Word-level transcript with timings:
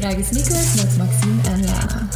Dragen 0.00 0.24
Sneakers 0.24 0.74
met 0.74 0.96
Maxime 0.98 1.42
en 1.42 1.64
Lana. 1.64 2.08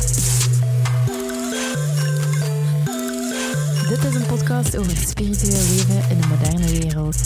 Dit 3.88 4.04
is 4.04 4.14
een 4.14 4.26
podcast 4.26 4.76
over 4.76 4.96
spiritueel 4.96 5.62
leven 5.62 6.10
in 6.10 6.20
de 6.20 6.26
moderne 6.26 6.80
wereld. 6.80 7.16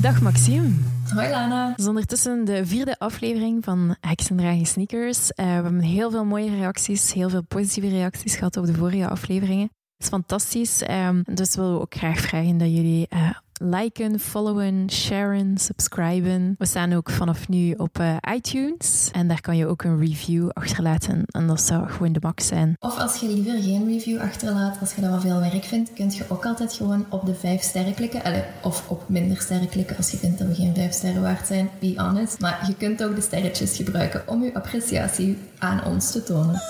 Dag 0.00 0.20
Maxime. 0.20 0.68
Hoi 1.14 1.30
Lana. 1.30 1.68
Het 1.68 1.78
is 1.78 1.86
ondertussen 1.86 2.44
de 2.44 2.66
vierde 2.66 2.98
aflevering 2.98 3.64
van 3.64 3.96
Heksen 4.00 4.36
dragen 4.36 4.66
sneakers. 4.66 5.18
Uh, 5.18 5.34
we 5.34 5.42
hebben 5.42 5.80
heel 5.80 6.10
veel 6.10 6.24
mooie 6.24 6.50
reacties, 6.50 7.12
heel 7.12 7.30
veel 7.30 7.42
positieve 7.42 7.88
reacties 7.88 8.34
gehad 8.36 8.56
op 8.56 8.66
de 8.66 8.74
vorige 8.74 9.08
afleveringen. 9.08 9.70
Het 9.96 10.02
is 10.02 10.08
fantastisch. 10.08 10.82
Um, 10.90 11.22
dus 11.34 11.54
willen 11.54 11.74
we 11.74 11.80
ook 11.80 11.94
graag 11.94 12.20
vragen 12.20 12.58
dat 12.58 12.68
jullie 12.68 13.06
uh, 13.14 13.30
liken, 13.62 14.20
followen, 14.20 14.90
sharen, 14.90 15.58
subscriben. 15.58 16.54
We 16.58 16.66
staan 16.66 16.92
ook 16.92 17.10
vanaf 17.10 17.48
nu 17.48 17.72
op 17.72 17.98
uh, 17.98 18.16
iTunes. 18.34 19.10
En 19.12 19.28
daar 19.28 19.40
kan 19.40 19.56
je 19.56 19.66
ook 19.66 19.82
een 19.82 19.98
review 19.98 20.48
achterlaten. 20.52 21.24
En 21.26 21.46
dat 21.46 21.60
zou 21.60 21.88
gewoon 21.88 22.12
de 22.12 22.20
max 22.22 22.46
zijn. 22.46 22.76
Of 22.80 22.98
als 22.98 23.16
je 23.16 23.26
liever 23.26 23.62
geen 23.62 23.86
review 23.86 24.20
achterlaat, 24.20 24.80
als 24.80 24.94
je 24.94 25.00
dat 25.00 25.10
wel 25.10 25.20
veel 25.20 25.40
werk 25.40 25.64
vindt, 25.64 25.92
kun 25.92 26.10
je 26.10 26.24
ook 26.28 26.46
altijd 26.46 26.72
gewoon 26.72 27.06
op 27.08 27.26
de 27.26 27.34
vijf 27.34 27.62
sterren 27.62 27.94
klikken. 27.94 28.44
Of 28.62 28.88
op 28.88 29.08
minder 29.08 29.36
sterren 29.36 29.68
klikken 29.68 29.96
als 29.96 30.10
je 30.10 30.16
vindt 30.16 30.38
dat 30.38 30.48
we 30.48 30.54
geen 30.54 30.74
vijf 30.74 30.92
sterren 30.92 31.22
waard 31.22 31.46
zijn. 31.46 31.70
Be 31.78 31.92
honest. 31.96 32.40
Maar 32.40 32.64
je 32.66 32.74
kunt 32.76 33.04
ook 33.04 33.14
de 33.14 33.20
sterretjes 33.20 33.76
gebruiken 33.76 34.22
om 34.26 34.42
je 34.42 34.54
appreciatie 34.54 35.38
aan 35.58 35.84
ons 35.84 36.10
te 36.12 36.22
tonen. 36.22 36.60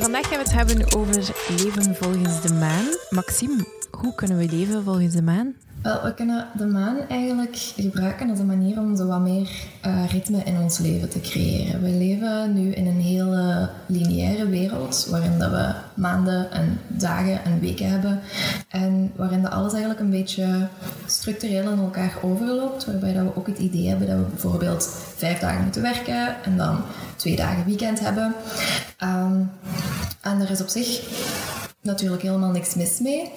Vandaag 0.00 0.28
gaan 0.28 0.38
we 0.38 0.44
het 0.44 0.52
hebben 0.52 0.96
over 0.96 1.34
leven 1.48 1.94
volgens 1.94 2.42
de 2.42 2.52
maan. 2.52 2.84
Maxime, 3.10 3.64
hoe 3.90 4.14
kunnen 4.14 4.38
we 4.38 4.48
leven 4.48 4.84
volgens 4.84 5.14
de 5.14 5.22
maan? 5.22 5.54
Wel, 5.82 6.02
we 6.02 6.14
kunnen 6.14 6.46
de 6.58 6.66
maan 6.66 6.96
eigenlijk 7.08 7.56
gebruiken 7.56 8.30
als 8.30 8.38
een 8.38 8.46
manier 8.46 8.78
om 8.78 8.96
zo 8.96 9.06
wat 9.06 9.20
meer 9.20 9.50
uh, 9.86 10.10
ritme 10.10 10.42
in 10.44 10.58
ons 10.58 10.78
leven 10.78 11.08
te 11.08 11.20
creëren. 11.20 11.82
We 11.82 11.88
leven 11.88 12.52
nu 12.54 12.72
in 12.72 12.86
een 12.86 13.00
hele 13.00 13.70
lineaire 13.86 14.48
wereld, 14.48 15.06
waarin 15.10 15.38
dat 15.38 15.50
we 15.50 15.74
maanden 15.96 16.50
en 16.50 16.80
dagen 16.88 17.44
en 17.44 17.60
weken 17.60 17.90
hebben. 17.90 18.20
En 18.68 19.12
waarin 19.16 19.42
dat 19.42 19.52
alles 19.52 19.72
eigenlijk 19.72 20.00
een 20.00 20.10
beetje 20.10 20.68
structureel 21.06 21.70
in 21.70 21.78
elkaar 21.78 22.14
overloopt. 22.22 22.84
Waarbij 22.84 23.12
dat 23.12 23.24
we 23.24 23.36
ook 23.36 23.46
het 23.46 23.58
idee 23.58 23.88
hebben 23.88 24.06
dat 24.06 24.16
we 24.16 24.22
bijvoorbeeld 24.22 24.88
vijf 25.16 25.38
dagen 25.38 25.62
moeten 25.62 25.82
werken 25.82 26.44
en 26.44 26.56
dan 26.56 26.80
twee 27.16 27.36
dagen 27.36 27.64
weekend 27.64 28.00
hebben. 28.00 28.34
Um, 29.04 29.50
en 30.20 30.40
er 30.40 30.50
is 30.50 30.60
op 30.60 30.68
zich 30.68 31.00
natuurlijk 31.80 32.22
helemaal 32.22 32.50
niks 32.50 32.74
mis 32.74 32.98
mee. 32.98 33.32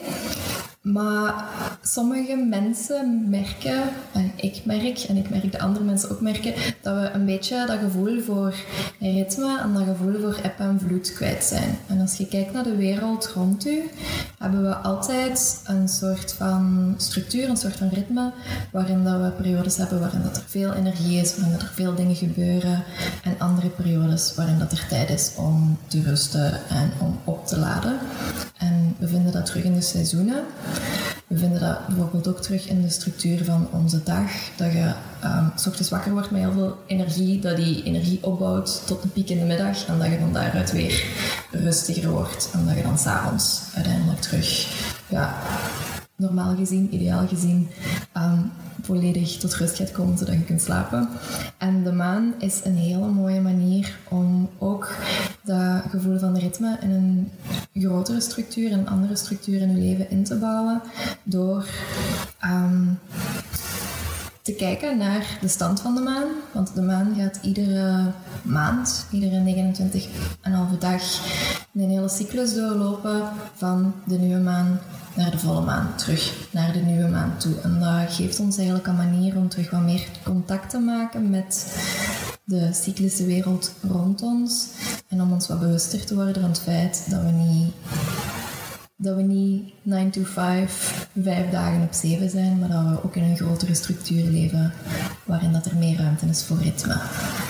Maar 0.81 1.45
sommige 1.81 2.35
mensen 2.35 3.29
merken, 3.29 3.83
en 4.13 4.31
ik 4.35 4.65
merk, 4.65 4.99
en 4.99 5.15
ik 5.15 5.29
merk 5.29 5.51
de 5.51 5.59
andere 5.59 5.85
mensen 5.85 6.09
ook 6.09 6.21
merken, 6.21 6.53
dat 6.81 6.95
we 6.95 7.09
een 7.13 7.25
beetje 7.25 7.65
dat 7.65 7.79
gevoel 7.79 8.21
voor 8.21 8.55
ritme 8.99 9.59
en 9.59 9.73
dat 9.73 9.83
gevoel 9.83 10.19
voor 10.19 10.39
eb 10.43 10.59
en 10.59 10.79
vloed 10.79 11.13
kwijt 11.13 11.43
zijn. 11.43 11.77
En 11.87 12.01
als 12.01 12.15
je 12.15 12.27
kijkt 12.27 12.53
naar 12.53 12.63
de 12.63 12.75
wereld 12.75 13.27
rond 13.27 13.65
u, 13.65 13.89
hebben 14.37 14.63
we 14.63 14.75
altijd 14.75 15.61
een 15.65 15.87
soort 15.87 16.33
van 16.33 16.93
structuur, 16.97 17.49
een 17.49 17.57
soort 17.57 17.75
van 17.75 17.89
ritme, 17.89 18.31
waarin 18.71 19.03
dat 19.03 19.21
we 19.21 19.29
periodes 19.29 19.77
hebben 19.77 19.99
waarin 19.99 20.21
dat 20.23 20.37
er 20.37 20.43
veel 20.47 20.73
energie 20.73 21.21
is, 21.21 21.35
waarin 21.35 21.53
dat 21.53 21.61
er 21.61 21.73
veel 21.73 21.95
dingen 21.95 22.15
gebeuren, 22.15 22.83
en 23.23 23.35
andere 23.37 23.69
periodes 23.69 24.35
waarin 24.35 24.59
dat 24.59 24.71
er 24.71 24.87
tijd 24.89 25.09
is 25.09 25.31
om 25.35 25.77
te 25.87 26.01
rusten 26.01 26.53
en 26.69 26.91
om 26.99 27.19
op 27.23 27.47
te 27.47 27.57
laden. 27.57 27.99
We 28.99 29.07
vinden 29.07 29.31
dat 29.31 29.45
terug 29.45 29.63
in 29.63 29.73
de 29.73 29.81
seizoenen. 29.81 30.43
We 31.27 31.37
vinden 31.37 31.59
dat 31.59 31.87
bijvoorbeeld 31.87 32.27
ook 32.27 32.41
terug 32.41 32.67
in 32.67 32.81
de 32.81 32.89
structuur 32.89 33.45
van 33.45 33.67
onze 33.71 34.03
dag. 34.03 34.31
Dat 34.57 34.71
je 34.71 34.93
um, 35.23 35.51
s 35.55 35.67
ochtends 35.67 35.89
wakker 35.89 36.11
wordt 36.11 36.31
met 36.31 36.41
heel 36.41 36.51
veel 36.51 36.77
energie, 36.87 37.39
dat 37.39 37.55
die 37.55 37.83
energie 37.83 38.23
opbouwt 38.23 38.81
tot 38.85 39.03
een 39.03 39.11
piek 39.11 39.29
in 39.29 39.39
de 39.39 39.45
middag 39.45 39.85
en 39.85 39.97
dat 39.99 40.07
je 40.07 40.19
van 40.19 40.33
daaruit 40.33 40.71
weer 40.71 41.05
rustiger 41.51 42.09
wordt. 42.09 42.49
En 42.53 42.65
dat 42.65 42.75
je 42.75 42.81
dan 42.81 42.97
s'avonds 42.97 43.61
uiteindelijk 43.73 44.21
terug, 44.21 44.67
ja, 45.07 45.35
normaal 46.19 46.55
gezien, 46.55 46.93
ideaal 46.93 47.27
gezien, 47.27 47.67
um, 48.17 48.51
volledig 48.81 49.37
tot 49.37 49.55
rust 49.55 49.75
gaat 49.75 49.91
komen 49.91 50.17
zodat 50.17 50.33
je 50.33 50.43
kunt 50.43 50.61
slapen. 50.61 51.09
En 51.57 51.83
de 51.83 51.91
maan 51.91 52.33
is 52.37 52.61
een 52.63 52.75
hele 52.75 53.07
mooie 53.07 53.41
manier 53.41 53.99
om 54.09 54.49
ook 54.57 54.95
dat 55.43 55.81
gevoel 55.89 56.19
van 56.19 56.37
ritme 56.37 56.77
in 56.81 56.91
een 56.91 57.31
grotere 57.73 58.21
structuur, 58.21 58.71
een 58.71 58.89
andere 58.89 59.15
structuur 59.15 59.61
in 59.61 59.75
je 59.75 59.81
leven 59.81 60.09
in 60.09 60.23
te 60.23 60.35
bouwen 60.35 60.81
door 61.23 61.67
um, 62.45 62.99
te 64.41 64.53
kijken 64.53 64.97
naar 64.97 65.37
de 65.41 65.47
stand 65.47 65.81
van 65.81 65.95
de 65.95 66.01
maan. 66.01 66.27
Want 66.51 66.75
de 66.75 66.81
maan 66.81 67.15
gaat 67.17 67.39
iedere 67.41 68.11
maand, 68.43 69.05
iedere 69.11 69.73
29,5 70.73 70.77
dag, 70.79 71.01
een 71.73 71.89
hele 71.89 72.09
cyclus 72.09 72.53
doorlopen 72.53 73.29
van 73.53 73.93
de 74.05 74.17
nieuwe 74.17 74.41
maan 74.41 74.79
naar 75.15 75.31
de 75.31 75.39
volle 75.39 75.61
maan 75.61 75.95
terug, 75.95 76.47
naar 76.51 76.73
de 76.73 76.79
nieuwe 76.79 77.07
maan 77.07 77.37
toe. 77.37 77.59
En 77.63 77.79
dat 77.79 78.13
geeft 78.13 78.39
ons 78.39 78.57
eigenlijk 78.57 78.87
een 78.87 78.95
manier 78.95 79.35
om 79.35 79.49
terug 79.49 79.69
wat 79.69 79.81
meer 79.81 80.07
contact 80.23 80.69
te 80.69 80.79
maken 80.79 81.29
met 81.29 81.75
de 82.43 82.69
cyclische 82.73 83.25
wereld 83.25 83.73
rond 83.87 84.21
ons. 84.21 84.67
En 85.07 85.21
om 85.21 85.31
ons 85.31 85.47
wat 85.47 85.59
bewuster 85.59 86.05
te 86.05 86.15
worden 86.15 86.41
van 86.41 86.49
het 86.49 86.59
feit 86.59 87.05
dat 87.09 87.21
we 87.21 87.31
niet, 87.31 87.73
dat 88.95 89.15
we 89.15 89.21
niet 89.21 89.73
9 89.81 90.11
to 90.11 90.23
5, 90.23 90.98
vijf 91.15 91.49
dagen 91.49 91.81
op 91.81 91.93
zeven 91.93 92.29
zijn, 92.29 92.59
maar 92.59 92.69
dat 92.69 92.83
we 92.83 93.03
ook 93.03 93.15
in 93.15 93.23
een 93.23 93.37
grotere 93.37 93.73
structuur 93.73 94.23
leven 94.23 94.73
waarin 95.25 95.51
dat 95.51 95.65
er 95.65 95.77
meer 95.77 95.97
ruimte 95.97 96.25
is 96.25 96.45
voor 96.45 96.57
ritme. 96.57 96.93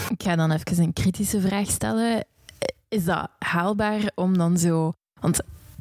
Ik 0.09 0.23
ga 0.23 0.35
dan 0.35 0.51
even 0.51 0.83
een 0.83 0.93
kritische 0.93 1.41
vraag 1.41 1.69
stellen. 1.69 2.25
Is 2.87 3.05
dat 3.05 3.29
haalbaar 3.37 4.11
om 4.15 4.37
dan 4.37 4.57
zo... 4.57 4.93
Want 5.19 5.39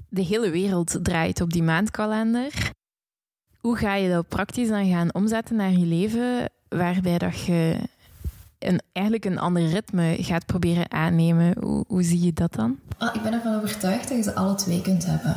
de 0.09 0.23
hele 0.23 0.51
wereld 0.51 0.99
draait 1.03 1.41
op 1.41 1.53
die 1.53 1.63
maandkalender. 1.63 2.53
Hoe 3.59 3.77
ga 3.77 3.95
je 3.95 4.09
dat 4.09 4.29
praktisch 4.29 4.69
dan 4.69 4.91
gaan 4.91 5.15
omzetten 5.15 5.57
naar 5.57 5.71
je 5.71 5.87
leven, 5.87 6.51
waarbij 6.69 7.19
dat 7.19 7.41
je 7.41 7.77
een, 8.59 8.81
eigenlijk 8.93 9.25
een 9.25 9.39
ander 9.39 9.67
ritme 9.67 10.17
gaat 10.21 10.47
proberen 10.47 10.91
aannemen? 10.91 11.55
Hoe, 11.61 11.85
hoe 11.89 12.03
zie 12.03 12.23
je 12.23 12.33
dat 12.33 12.55
dan? 12.55 12.79
Ah, 12.99 13.15
ik 13.15 13.23
ben 13.23 13.33
ervan 13.33 13.57
overtuigd 13.57 14.09
dat 14.09 14.17
je 14.17 14.23
ze 14.23 14.35
alle 14.35 14.55
twee 14.55 14.83
kunt 14.83 15.07
hebben. 15.07 15.35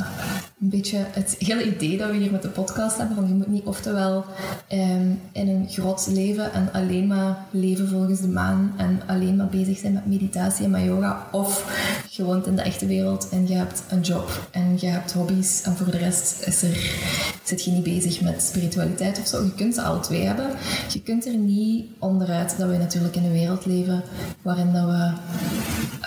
Een 0.62 0.70
beetje 0.70 1.06
het 1.12 1.36
hele 1.40 1.76
idee 1.76 1.98
dat 1.98 2.10
we 2.10 2.18
hier 2.18 2.32
met 2.32 2.42
de 2.42 2.50
podcast 2.50 2.98
hebben, 2.98 3.16
van 3.16 3.28
je 3.28 3.34
moet 3.34 3.48
niet 3.48 3.66
oftewel 3.66 4.26
um, 4.72 5.22
in 5.32 5.48
een 5.48 5.68
groot 5.70 6.08
leven 6.08 6.54
en 6.54 6.70
alleen 6.74 7.08
maar 7.08 7.38
leven 7.52 7.88
volgens 7.88 8.22
de 8.22 8.28
maan 8.28 8.74
en 8.78 9.02
alleen 9.08 9.36
maar 9.36 9.48
bezig 9.48 9.78
zijn 9.78 9.94
met 9.94 10.06
meditatie 10.06 10.66
en 10.66 10.72
met 10.72 10.84
yoga, 10.84 11.28
of 11.32 11.66
je 12.10 12.24
woont 12.24 12.48
in 12.48 12.56
de 12.56 12.62
echte 12.62 12.86
wereld 12.86 13.30
en 13.30 13.48
je 13.48 13.54
hebt 13.54 13.84
een 13.90 14.02
job 14.02 14.48
en 14.52 14.78
je 14.80 14.88
hebt 14.88 15.14
hobby's 15.14 15.62
en 15.62 15.76
voor 15.76 15.92
de 15.92 15.98
rest 15.98 16.48
is 16.48 16.62
er, 16.62 16.94
zit 17.44 17.64
je 17.64 17.72
niet 17.72 17.84
bezig 17.84 18.22
met 18.22 18.42
spiritualiteit 18.42 19.20
of 19.20 19.28
zo. 19.28 19.44
Je 19.44 19.54
kunt 19.56 19.74
ze 19.74 19.82
alle 19.82 20.00
twee 20.00 20.26
hebben. 20.26 20.50
Je 20.90 21.02
kunt 21.02 21.26
er 21.26 21.36
niet 21.36 21.86
onderuit 22.00 22.58
dat 22.58 22.70
we 22.70 22.78
natuurlijk 22.78 23.11
in 23.16 23.24
een 23.24 23.32
wereld 23.32 23.66
leven 23.66 24.04
waarin 24.42 24.74
dat 24.74 24.86
we 24.86 25.12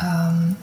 um, 0.03 0.56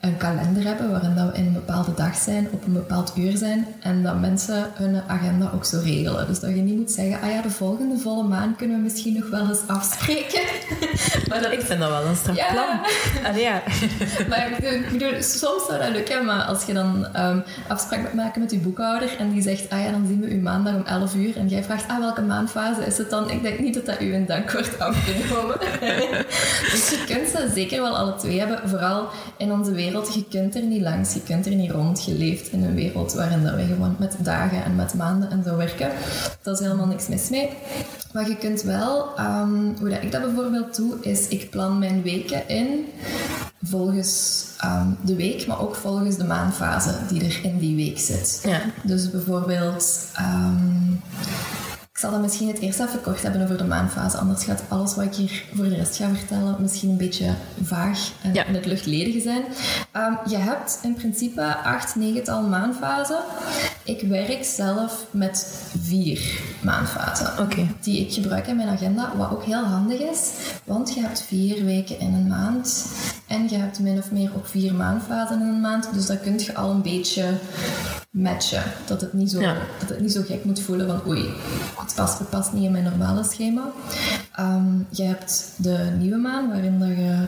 een 0.00 0.16
kalender 0.16 0.64
hebben 0.64 0.90
waarin 0.90 1.14
dat 1.14 1.30
we 1.30 1.36
in 1.36 1.46
een 1.46 1.64
bepaalde 1.78 2.02
dag 2.02 2.16
zijn, 2.16 2.48
op 2.52 2.66
een 2.66 2.72
bepaald 2.72 3.12
uur 3.16 3.36
zijn 3.36 3.66
en 3.80 4.02
dat 4.02 4.20
mensen 4.20 4.70
hun 4.74 5.02
agenda 5.06 5.50
ook 5.54 5.64
zo 5.64 5.80
regelen. 5.84 6.26
Dus 6.26 6.40
dat 6.40 6.50
je 6.50 6.56
niet 6.56 6.76
moet 6.76 6.90
zeggen, 6.90 7.20
ah 7.20 7.30
ja, 7.30 7.42
de 7.42 7.50
volgende 7.50 7.98
volle 7.98 8.22
maan 8.22 8.56
kunnen 8.56 8.76
we 8.76 8.82
misschien 8.82 9.14
nog 9.14 9.30
wel 9.30 9.48
eens 9.48 9.66
afspreken. 9.66 10.40
maar 11.28 11.42
dat, 11.42 11.52
ik 11.52 11.60
vind 11.60 11.80
dat 11.80 11.88
wel 11.88 12.04
een 12.04 12.16
strak 12.16 12.36
ja. 12.36 12.52
plan. 12.52 12.80
Allee, 13.28 13.42
ja. 13.42 13.62
maar 14.28 14.50
ik 14.62 14.88
bedoel, 14.92 15.22
soms 15.22 15.66
zou 15.66 15.78
dat 15.78 15.88
lukken, 15.88 16.24
maar 16.24 16.42
als 16.42 16.64
je 16.64 16.72
dan 16.72 17.06
um, 17.16 17.42
afspraak 17.68 18.00
moet 18.00 18.14
maken 18.14 18.40
met 18.40 18.50
je 18.50 18.58
boekhouder 18.58 19.16
en 19.18 19.30
die 19.30 19.42
zegt, 19.42 19.70
ah 19.70 19.82
ja, 19.82 19.90
dan 19.90 20.06
zien 20.06 20.20
we 20.20 20.30
u 20.30 20.40
maandag 20.40 20.74
om 20.74 20.84
11 20.84 21.14
uur 21.14 21.36
en 21.36 21.48
jij 21.48 21.64
vraagt, 21.64 21.88
ah, 21.88 21.98
welke 21.98 22.22
maanfase 22.22 22.86
is 22.86 22.98
het 22.98 23.10
dan? 23.10 23.30
Ik 23.30 23.42
denk 23.42 23.58
niet 23.58 23.74
dat 23.74 23.86
dat 23.86 24.00
u 24.00 24.14
een 24.14 24.26
dank 24.26 24.52
wordt 24.52 24.78
afgenomen. 24.78 25.58
dus 26.70 26.90
je 26.90 27.04
kunt 27.06 27.28
ze 27.28 27.50
zeker 27.54 27.82
wel 27.82 27.96
alle 27.96 28.14
twee 28.16 28.38
hebben, 28.38 28.68
vooral 28.68 29.08
in 29.36 29.52
onze 29.52 29.72
wereld 29.72 30.14
je 30.14 30.24
kunt 30.30 30.54
er 30.54 30.62
niet 30.62 30.82
langs, 30.82 31.14
je 31.14 31.22
kunt 31.22 31.46
er 31.46 31.54
niet 31.54 31.67
rond. 31.70 32.04
Je 32.04 32.14
leeft 32.14 32.52
in 32.52 32.64
een 32.64 32.74
wereld 32.74 33.12
waarin 33.12 33.42
dat 33.42 33.54
we 33.54 33.64
gewoon 33.64 33.96
met 33.98 34.16
dagen 34.22 34.64
en 34.64 34.76
met 34.76 34.94
maanden 34.94 35.30
en 35.30 35.42
zo 35.42 35.56
werken. 35.56 35.90
Dat 36.42 36.60
is 36.60 36.66
helemaal 36.66 36.86
niks 36.86 37.08
mis 37.08 37.28
mee. 37.28 37.50
Maar 38.12 38.28
je 38.28 38.36
kunt 38.36 38.62
wel, 38.62 39.20
um, 39.20 39.76
hoe 39.78 39.88
dat 39.88 40.02
ik 40.02 40.12
dat 40.12 40.22
bijvoorbeeld 40.22 40.76
doe, 40.76 40.96
is 41.00 41.28
ik 41.28 41.50
plan 41.50 41.78
mijn 41.78 42.02
weken 42.02 42.48
in 42.48 42.84
volgens 43.62 44.44
um, 44.64 44.96
de 45.04 45.14
week, 45.14 45.46
maar 45.46 45.60
ook 45.60 45.74
volgens 45.74 46.16
de 46.16 46.24
maanfase 46.24 46.94
die 47.08 47.24
er 47.24 47.40
in 47.42 47.58
die 47.58 47.76
week 47.76 47.98
zit. 47.98 48.40
Ja. 48.44 48.60
Dus 48.82 49.10
bijvoorbeeld, 49.10 50.06
um, 50.20 51.00
ik 51.98 52.04
zal 52.04 52.12
dat 52.12 52.22
misschien 52.22 52.48
het 52.48 52.58
eerst 52.58 52.80
even 52.80 53.00
kort 53.00 53.22
hebben 53.22 53.42
over 53.42 53.56
de 53.58 53.64
maanfase. 53.64 54.16
Anders 54.16 54.44
gaat 54.44 54.62
alles 54.68 54.94
wat 54.94 55.04
ik 55.04 55.14
hier 55.14 55.44
voor 55.54 55.68
de 55.68 55.74
rest 55.74 55.96
ga 55.96 56.08
vertellen 56.14 56.56
misschien 56.60 56.90
een 56.90 56.96
beetje 56.96 57.34
vaag 57.62 58.10
en 58.22 58.34
Ja. 58.34 58.44
in 58.44 58.54
het 58.54 58.66
luchtledige 58.66 59.20
zijn. 59.20 59.42
Ehm, 59.92 60.12
je 60.28 60.36
hebt 60.36 60.78
in 60.82 60.94
principe 60.94 61.56
acht, 61.56 61.94
negental 61.96 62.42
maanfasen. 62.42 63.18
Ik 63.84 64.00
werk 64.00 64.44
zelf 64.44 65.06
met 65.10 65.64
vier 65.80 66.40
maanfasen. 66.60 67.32
Die 67.80 68.00
ik 68.00 68.12
gebruik 68.12 68.46
in 68.46 68.56
mijn 68.56 68.68
agenda, 68.68 69.12
wat 69.16 69.30
ook 69.30 69.44
heel 69.44 69.64
handig 69.64 69.98
is. 70.00 70.30
Want 70.64 70.94
je 70.94 71.00
hebt 71.00 71.22
vier 71.22 71.64
weken 71.64 71.98
in 72.00 72.14
een 72.14 72.26
maand. 72.26 72.86
En 73.26 73.48
je 73.48 73.56
hebt 73.56 73.78
min 73.78 73.98
of 73.98 74.10
meer 74.10 74.30
ook 74.36 74.46
vier 74.46 74.74
maanfasen 74.74 75.40
in 75.40 75.46
een 75.46 75.60
maand. 75.60 75.88
Dus 75.94 76.06
dat 76.06 76.20
kun 76.20 76.38
je 76.38 76.54
al 76.54 76.70
een 76.70 76.82
beetje 76.82 77.24
matchen. 78.10 78.62
Dat 78.86 79.00
het 79.00 79.12
niet 79.12 79.30
zo, 79.30 79.40
Ja. 79.40 79.56
dat 79.80 79.88
het 79.88 80.00
niet 80.00 80.12
zo 80.12 80.22
gek 80.26 80.44
moet 80.44 80.60
voelen 80.60 80.86
van 80.86 81.00
oei, 81.06 81.28
het 81.78 81.94
past, 81.94 82.18
het 82.18 82.30
past 82.30 82.52
niet 82.52 82.64
in 82.64 82.72
mijn 82.72 82.84
normale 82.84 83.24
schema. 83.24 83.62
Ehm, 84.36 84.66
je 84.90 85.02
hebt 85.02 85.52
de 85.56 85.88
nieuwe 85.98 86.16
maan, 86.16 86.48
waarin 86.48 86.78
dat 86.78 86.88
je 86.88 87.26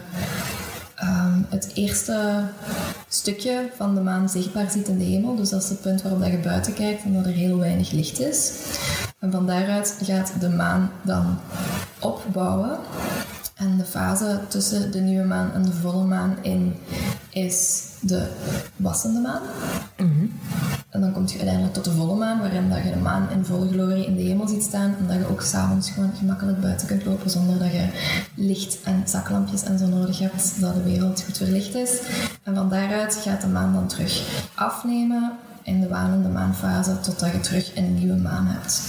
ehm, 0.94 1.38
het 1.48 1.70
eerste 1.74 2.42
stukje 3.08 3.70
van 3.76 3.94
de 3.94 4.00
maan 4.00 4.28
zichtbaar 4.28 4.70
ziet 4.70 4.88
in 4.88 4.98
de 4.98 5.04
hemel. 5.04 5.36
Dus 5.36 5.48
dat 5.48 5.62
is 5.62 5.68
het 5.68 5.80
punt 5.80 6.02
waarop 6.02 6.20
dat 6.20 6.30
je 6.30 6.38
buiten 6.38 6.74
kijkt 6.74 7.02
en 7.04 7.14
dat 7.14 7.24
er 7.26 7.32
heel 7.32 7.58
weinig 7.58 7.90
licht 7.90 8.20
is. 8.20 8.52
En 9.18 9.30
van 9.32 9.46
daaruit 9.46 9.96
gaat 10.02 10.32
de 10.40 10.48
maan 10.48 10.90
dan 11.02 11.38
opbouwen. 12.00 12.78
En 13.60 13.76
de 13.76 13.84
fase 13.84 14.40
tussen 14.48 14.92
de 14.92 15.00
nieuwe 15.00 15.24
maan 15.24 15.52
en 15.52 15.62
de 15.62 15.72
volle 15.72 16.04
maan 16.04 16.36
in 16.42 16.74
is 17.30 17.84
de 18.00 18.28
wassende 18.76 19.20
maan. 19.20 19.42
En 20.88 21.00
dan 21.00 21.12
kom 21.12 21.26
je 21.26 21.36
uiteindelijk 21.36 21.74
tot 21.74 21.84
de 21.84 21.90
volle 21.90 22.16
maan, 22.16 22.38
waarin 22.38 22.68
dat 22.68 22.82
je 22.82 22.90
de 22.90 22.98
maan 22.98 23.30
in 23.30 23.44
volle 23.44 23.68
glorie 23.68 24.06
in 24.06 24.16
de 24.16 24.22
hemel 24.22 24.48
ziet 24.48 24.62
staan. 24.62 24.94
En 24.98 25.06
dat 25.06 25.16
je 25.16 25.28
ook 25.28 25.42
s'avonds 25.42 25.90
gewoon 25.90 26.12
gemakkelijk 26.18 26.60
buiten 26.60 26.86
kunt 26.86 27.04
lopen 27.04 27.30
zonder 27.30 27.58
dat 27.58 27.72
je 27.72 27.88
licht 28.34 28.78
en 28.84 29.02
zaklampjes 29.04 29.62
en 29.62 29.78
zo 29.78 29.86
nodig 29.86 30.18
hebt, 30.18 30.60
dat 30.60 30.74
de 30.74 30.82
wereld 30.82 31.22
goed 31.22 31.36
verlicht 31.36 31.74
is. 31.74 32.00
En 32.42 32.54
van 32.54 32.68
daaruit 32.68 33.14
gaat 33.14 33.40
de 33.40 33.46
maan 33.46 33.72
dan 33.72 33.88
terug 33.88 34.44
afnemen 34.54 35.32
in 35.62 35.80
de 35.80 35.88
wanende 35.88 36.28
maanfase, 36.28 37.00
totdat 37.00 37.32
je 37.32 37.40
terug 37.40 37.76
een 37.76 37.94
nieuwe 37.94 38.16
maan 38.16 38.46
hebt. 38.46 38.82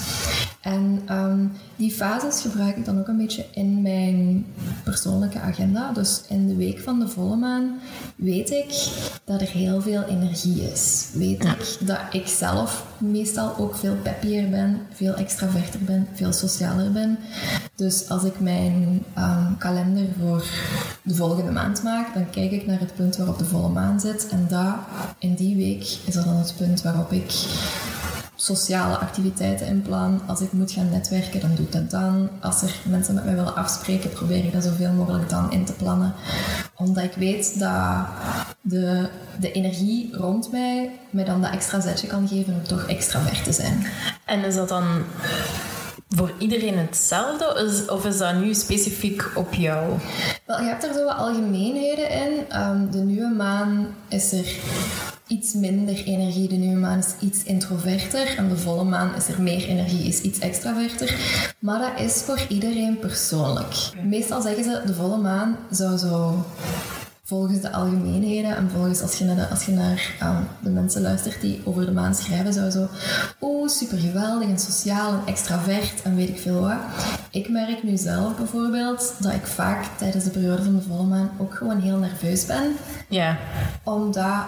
En 0.62 1.02
ehm, 1.06 1.46
die 1.76 1.92
fases 1.92 2.42
gebruik 2.42 2.78
ik 2.78 2.86
dan 2.86 3.00
ook 3.00 3.08
een 3.08 3.18
beetje 3.18 3.46
in 3.52 3.82
mijn 3.82 4.46
persoonlijke 4.84 5.40
agenda. 5.40 5.92
Dus 5.92 6.22
in 6.30 6.48
de 6.48 6.56
week 6.56 6.80
van 6.80 7.00
de 7.00 7.08
volle 7.08 7.36
maan 7.36 7.80
weet 8.16 8.50
ik 8.50 8.90
dat 9.24 9.42
er 9.42 9.48
heel 9.48 9.82
veel 9.82 10.04
energie 10.04 10.72
is. 10.72 11.10
Weet 11.14 11.44
ik 11.44 11.78
dat 11.80 12.00
ik 12.12 12.28
zelf 12.28 12.86
meestal 12.98 13.58
ook 13.58 13.76
veel 13.76 13.96
peppier 14.04 14.50
ben, 14.50 14.80
veel 14.94 15.14
extraverter 15.14 15.80
ben, 15.80 16.08
veel 16.14 16.34
socialer 16.34 16.92
ben. 16.92 17.18
Dus 17.76 18.10
als 18.10 18.24
ik 18.24 18.40
mijn 18.40 19.04
ehm, 19.14 19.58
kalender 19.58 20.06
voor 20.20 20.46
de 21.04 21.16
volgende 21.16 21.52
maand 21.52 21.84
maak, 21.84 22.14
dan 22.14 22.30
kijk 22.30 22.52
ik 22.52 22.66
naar 22.66 22.80
het 22.80 22.96
punt 22.96 23.18
waarop 23.18 23.38
de 23.38 23.46
volle 23.46 23.70
maan 23.70 24.00
zit. 24.00 24.28
En 24.30 24.46
dat, 24.50 24.76
in 25.18 25.36
die 25.36 25.56
week 25.56 25.98
is 26.06 26.14
dat 26.14 26.26
dan 26.26 26.36
het 26.36 26.54
punt 26.58 26.82
waarop 26.82 27.12
ik 27.12 27.32
sociale 28.42 28.98
activiteiten 28.98 29.68
in 29.68 29.82
plan. 29.82 30.22
Als 30.28 30.42
ik 30.42 30.52
moet 30.52 30.72
gaan 30.72 30.90
netwerken, 30.90 31.40
dan 31.40 31.56
doe 31.56 31.66
ik 31.66 31.72
dat 31.72 31.90
dan. 31.92 32.30
Als 32.40 32.62
er 32.62 32.76
mensen 32.90 33.14
met 33.14 33.26
mij 33.26 33.36
willen 33.36 33.56
afspreken, 33.56 34.10
probeer 34.10 34.46
ik 34.46 34.54
dat 34.54 34.64
zoveel 34.64 34.92
mogelijk 34.92 35.30
dan 35.30 35.52
in 35.52 35.66
te 35.66 35.74
plannen. 35.74 36.14
Omdat 36.76 37.04
ik 37.04 37.14
weet 37.14 37.60
dat 37.60 38.06
de, 38.62 39.10
de 39.40 39.52
energie 39.52 40.16
rond 40.16 40.52
mij 40.52 40.92
mij 41.10 41.26
dan 41.26 41.42
dat 41.42 41.52
extra 41.52 41.80
zetje 41.80 42.08
kan 42.08 42.28
geven 42.28 42.54
om 42.54 42.64
toch 42.64 42.88
extravert 42.88 43.44
te 43.44 43.52
zijn. 43.52 43.86
En 44.26 44.44
is 44.44 44.56
dat 44.56 44.70
dan 44.70 44.86
voor 46.10 46.32
iedereen 46.38 46.78
hetzelfde? 46.78 47.88
Of 47.88 48.06
is 48.06 48.18
dat 48.18 48.36
nu 48.36 48.54
specifiek 48.54 49.32
op 49.36 49.54
jou? 49.54 49.98
Wel, 50.46 50.62
je 50.62 50.68
hebt 50.68 50.84
er 50.84 50.94
zo 50.94 51.06
wat 51.06 51.18
algemeenheden 51.18 52.10
in. 52.10 52.50
Ehm, 52.50 52.92
de 52.92 53.00
nieuwe 53.00 53.34
maan 53.36 53.88
is 54.08 54.32
er 54.32 54.56
iets 55.32 55.54
minder 55.54 56.04
energie. 56.06 56.48
De 56.48 56.56
nieuwe 56.56 56.80
maan 56.80 56.98
is 56.98 57.28
iets 57.28 57.44
introverter. 57.44 58.38
En 58.38 58.50
de 58.50 58.58
volle 58.58 58.84
maan 58.84 59.16
is 59.16 59.28
er 59.28 59.42
meer 59.42 59.68
energie, 59.68 60.08
is 60.08 60.22
iets 60.22 60.40
extraverter. 60.40 61.16
Maar 61.60 61.80
dat 61.80 62.06
is 62.06 62.14
voor 62.14 62.46
iedereen 62.50 63.00
persoonlijk. 63.00 63.76
Meestal 64.04 64.42
zeggen 64.42 64.64
ze, 64.64 64.82
de 64.86 64.94
volle 64.94 65.18
maan 65.18 65.58
zou 65.70 65.98
zo 65.98 66.46
volgens 67.32 67.62
de 67.62 67.72
algemeenheden 67.72 68.56
en 68.56 68.70
volgens 68.70 69.02
als 69.02 69.16
je 69.16 69.26
naar, 69.26 69.36
de, 69.36 69.48
als 69.48 69.66
je 69.66 69.72
naar 69.72 70.16
ehm, 70.20 70.42
de 70.60 70.70
mensen 70.70 71.02
luistert 71.02 71.42
die 71.42 71.62
over 71.64 71.86
de 71.86 71.92
maan 71.92 72.16
schrijven, 72.16 72.54
zou 72.54 72.70
zo, 72.70 72.88
oh, 73.40 73.68
super 73.68 73.98
geweldig 73.98 74.48
en 74.50 74.60
sociaal 74.60 75.14
en 75.14 75.22
extravert 75.26 76.02
en 76.02 76.16
weet 76.16 76.30
ik 76.30 76.40
veel 76.40 76.60
wat. 76.62 76.78
Ik 77.30 77.50
merk 77.50 77.84
nu 77.84 77.98
zelf 77.98 78.38
bijvoorbeeld 78.38 79.14
dat 79.20 79.34
ik 79.34 79.46
vaak 79.46 79.86
tijdens 79.98 80.24
de 80.24 80.30
periode 80.30 80.64
van 80.64 80.76
de 80.76 80.82
volle 80.82 81.04
maan 81.04 81.32
ook 81.38 81.54
gewoon 81.54 81.80
heel 81.80 81.98
nerveus 81.98 82.46
ben 82.46 82.76
Ja. 83.10 83.38
omdat 83.84 84.44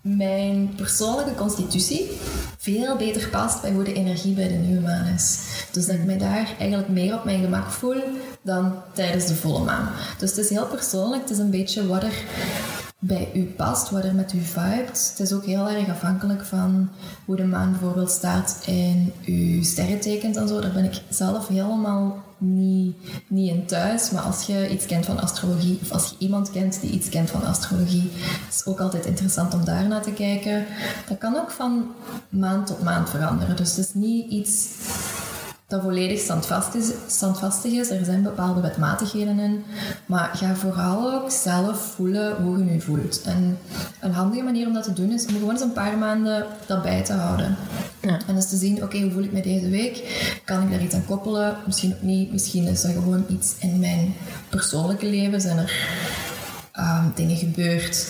mijn 0.00 0.74
persoonlijke 0.76 1.34
constitutie 1.34 2.10
veel 2.58 2.96
beter 2.96 3.28
past 3.28 3.62
bij 3.62 3.72
hoe 3.72 3.84
de 3.84 3.92
energie 3.92 4.34
bij 4.34 4.48
de 4.48 4.54
nieuwe 4.54 4.80
maan 4.80 5.06
is. 5.06 5.38
Dus 5.70 5.86
dat 5.86 5.94
ik 5.94 6.04
mij 6.04 6.18
daar 6.18 6.54
eigenlijk 6.58 6.88
meer 6.88 7.14
op 7.14 7.24
mijn 7.24 7.42
gemak 7.42 7.70
voel 7.70 8.02
dan 8.44 8.72
tijdens 8.92 9.26
de 9.26 9.34
volle 9.34 9.64
maan. 9.64 9.88
Dus 10.18 10.30
het 10.30 10.38
is 10.38 10.48
heel 10.48 10.66
persoonlijk. 10.66 11.22
Het 11.22 11.30
is 11.30 11.38
een 11.38 11.50
beetje 11.50 11.86
wat 11.86 12.02
er 12.02 12.14
bij 12.98 13.30
u 13.34 13.44
past, 13.44 13.90
wat 13.90 14.04
er 14.04 14.14
met 14.14 14.32
u 14.32 14.40
vibet. 14.40 15.08
Het 15.10 15.20
is 15.20 15.32
ook 15.32 15.44
heel 15.44 15.68
erg 15.68 15.88
afhankelijk 15.88 16.44
van 16.44 16.88
hoe 17.24 17.36
de 17.36 17.44
maan 17.44 17.70
bijvoorbeeld 17.70 18.10
staat 18.10 18.62
in 18.66 19.12
uw 19.24 19.62
sterrentekens 19.62 20.36
en 20.36 20.48
zo. 20.48 20.60
Daar 20.60 20.72
ben 20.72 20.84
ik 20.84 21.02
zelf 21.08 21.48
helemaal 21.48 22.22
niet, 22.38 22.96
niet 23.28 23.50
in 23.50 23.66
thuis. 23.66 24.10
Maar 24.10 24.22
als 24.22 24.42
je 24.42 24.68
iets 24.68 24.86
kent 24.86 25.06
van 25.06 25.20
astrologie, 25.20 25.78
of 25.82 25.90
als 25.90 26.08
je 26.08 26.16
iemand 26.18 26.50
kent 26.50 26.80
die 26.80 26.90
iets 26.90 27.08
kent 27.08 27.30
van 27.30 27.44
astrologie, 27.44 28.10
is 28.48 28.56
het 28.56 28.66
ook 28.66 28.80
altijd 28.80 29.06
interessant 29.06 29.54
om 29.54 29.64
daar 29.64 29.88
naar 29.88 30.02
te 30.02 30.12
kijken. 30.12 30.66
Dat 31.08 31.18
kan 31.18 31.36
ook 31.36 31.50
van 31.50 31.86
maand 32.28 32.66
tot 32.66 32.82
maand 32.82 33.10
veranderen. 33.10 33.56
Dus 33.56 33.76
het 33.76 33.86
is 33.86 33.94
niet 33.94 34.30
iets 34.30 34.66
dat 35.66 35.82
volledig 35.82 36.20
standvastig 36.20 36.80
is, 36.80 36.90
standvastig 37.06 37.72
is. 37.72 37.90
Er 37.90 38.04
zijn 38.04 38.22
bepaalde 38.22 38.60
wetmatigheden 38.60 39.38
in. 39.38 39.64
Maar 40.06 40.30
ga 40.34 40.54
vooral 40.54 41.12
ook 41.12 41.30
zelf 41.30 41.78
voelen 41.94 42.42
hoe 42.42 42.58
je 42.58 42.72
je 42.72 42.80
voelt. 42.80 43.22
En 43.22 43.58
een 44.00 44.12
handige 44.12 44.42
manier 44.42 44.66
om 44.66 44.72
dat 44.72 44.82
te 44.82 44.92
doen 44.92 45.12
is 45.12 45.26
om 45.26 45.34
gewoon 45.34 45.50
eens 45.50 45.60
een 45.60 45.72
paar 45.72 45.98
maanden 45.98 46.46
dat 46.66 46.82
bij 46.82 47.04
te 47.04 47.12
houden. 47.12 47.56
Ja. 48.00 48.18
En 48.26 48.34
eens 48.34 48.48
te 48.48 48.56
zien, 48.56 48.82
oké, 48.82 49.00
hoe 49.00 49.10
voel 49.10 49.22
ik 49.22 49.32
me 49.32 49.42
deze 49.42 49.68
week? 49.68 50.24
Kan 50.44 50.62
ik 50.62 50.70
daar 50.70 50.82
iets 50.82 50.94
aan 50.94 51.04
koppelen? 51.04 51.56
Misschien 51.66 51.94
ook 51.94 52.02
niet. 52.02 52.32
Misschien 52.32 52.66
is 52.66 52.82
dat 52.82 52.92
gewoon 52.92 53.24
iets 53.28 53.54
in 53.58 53.78
mijn 53.78 54.14
persoonlijke 54.48 55.06
leven. 55.06 55.40
Zijn 55.40 55.58
er 55.58 55.72
ehm, 56.72 57.04
dingen 57.14 57.36
gebeurd 57.36 58.06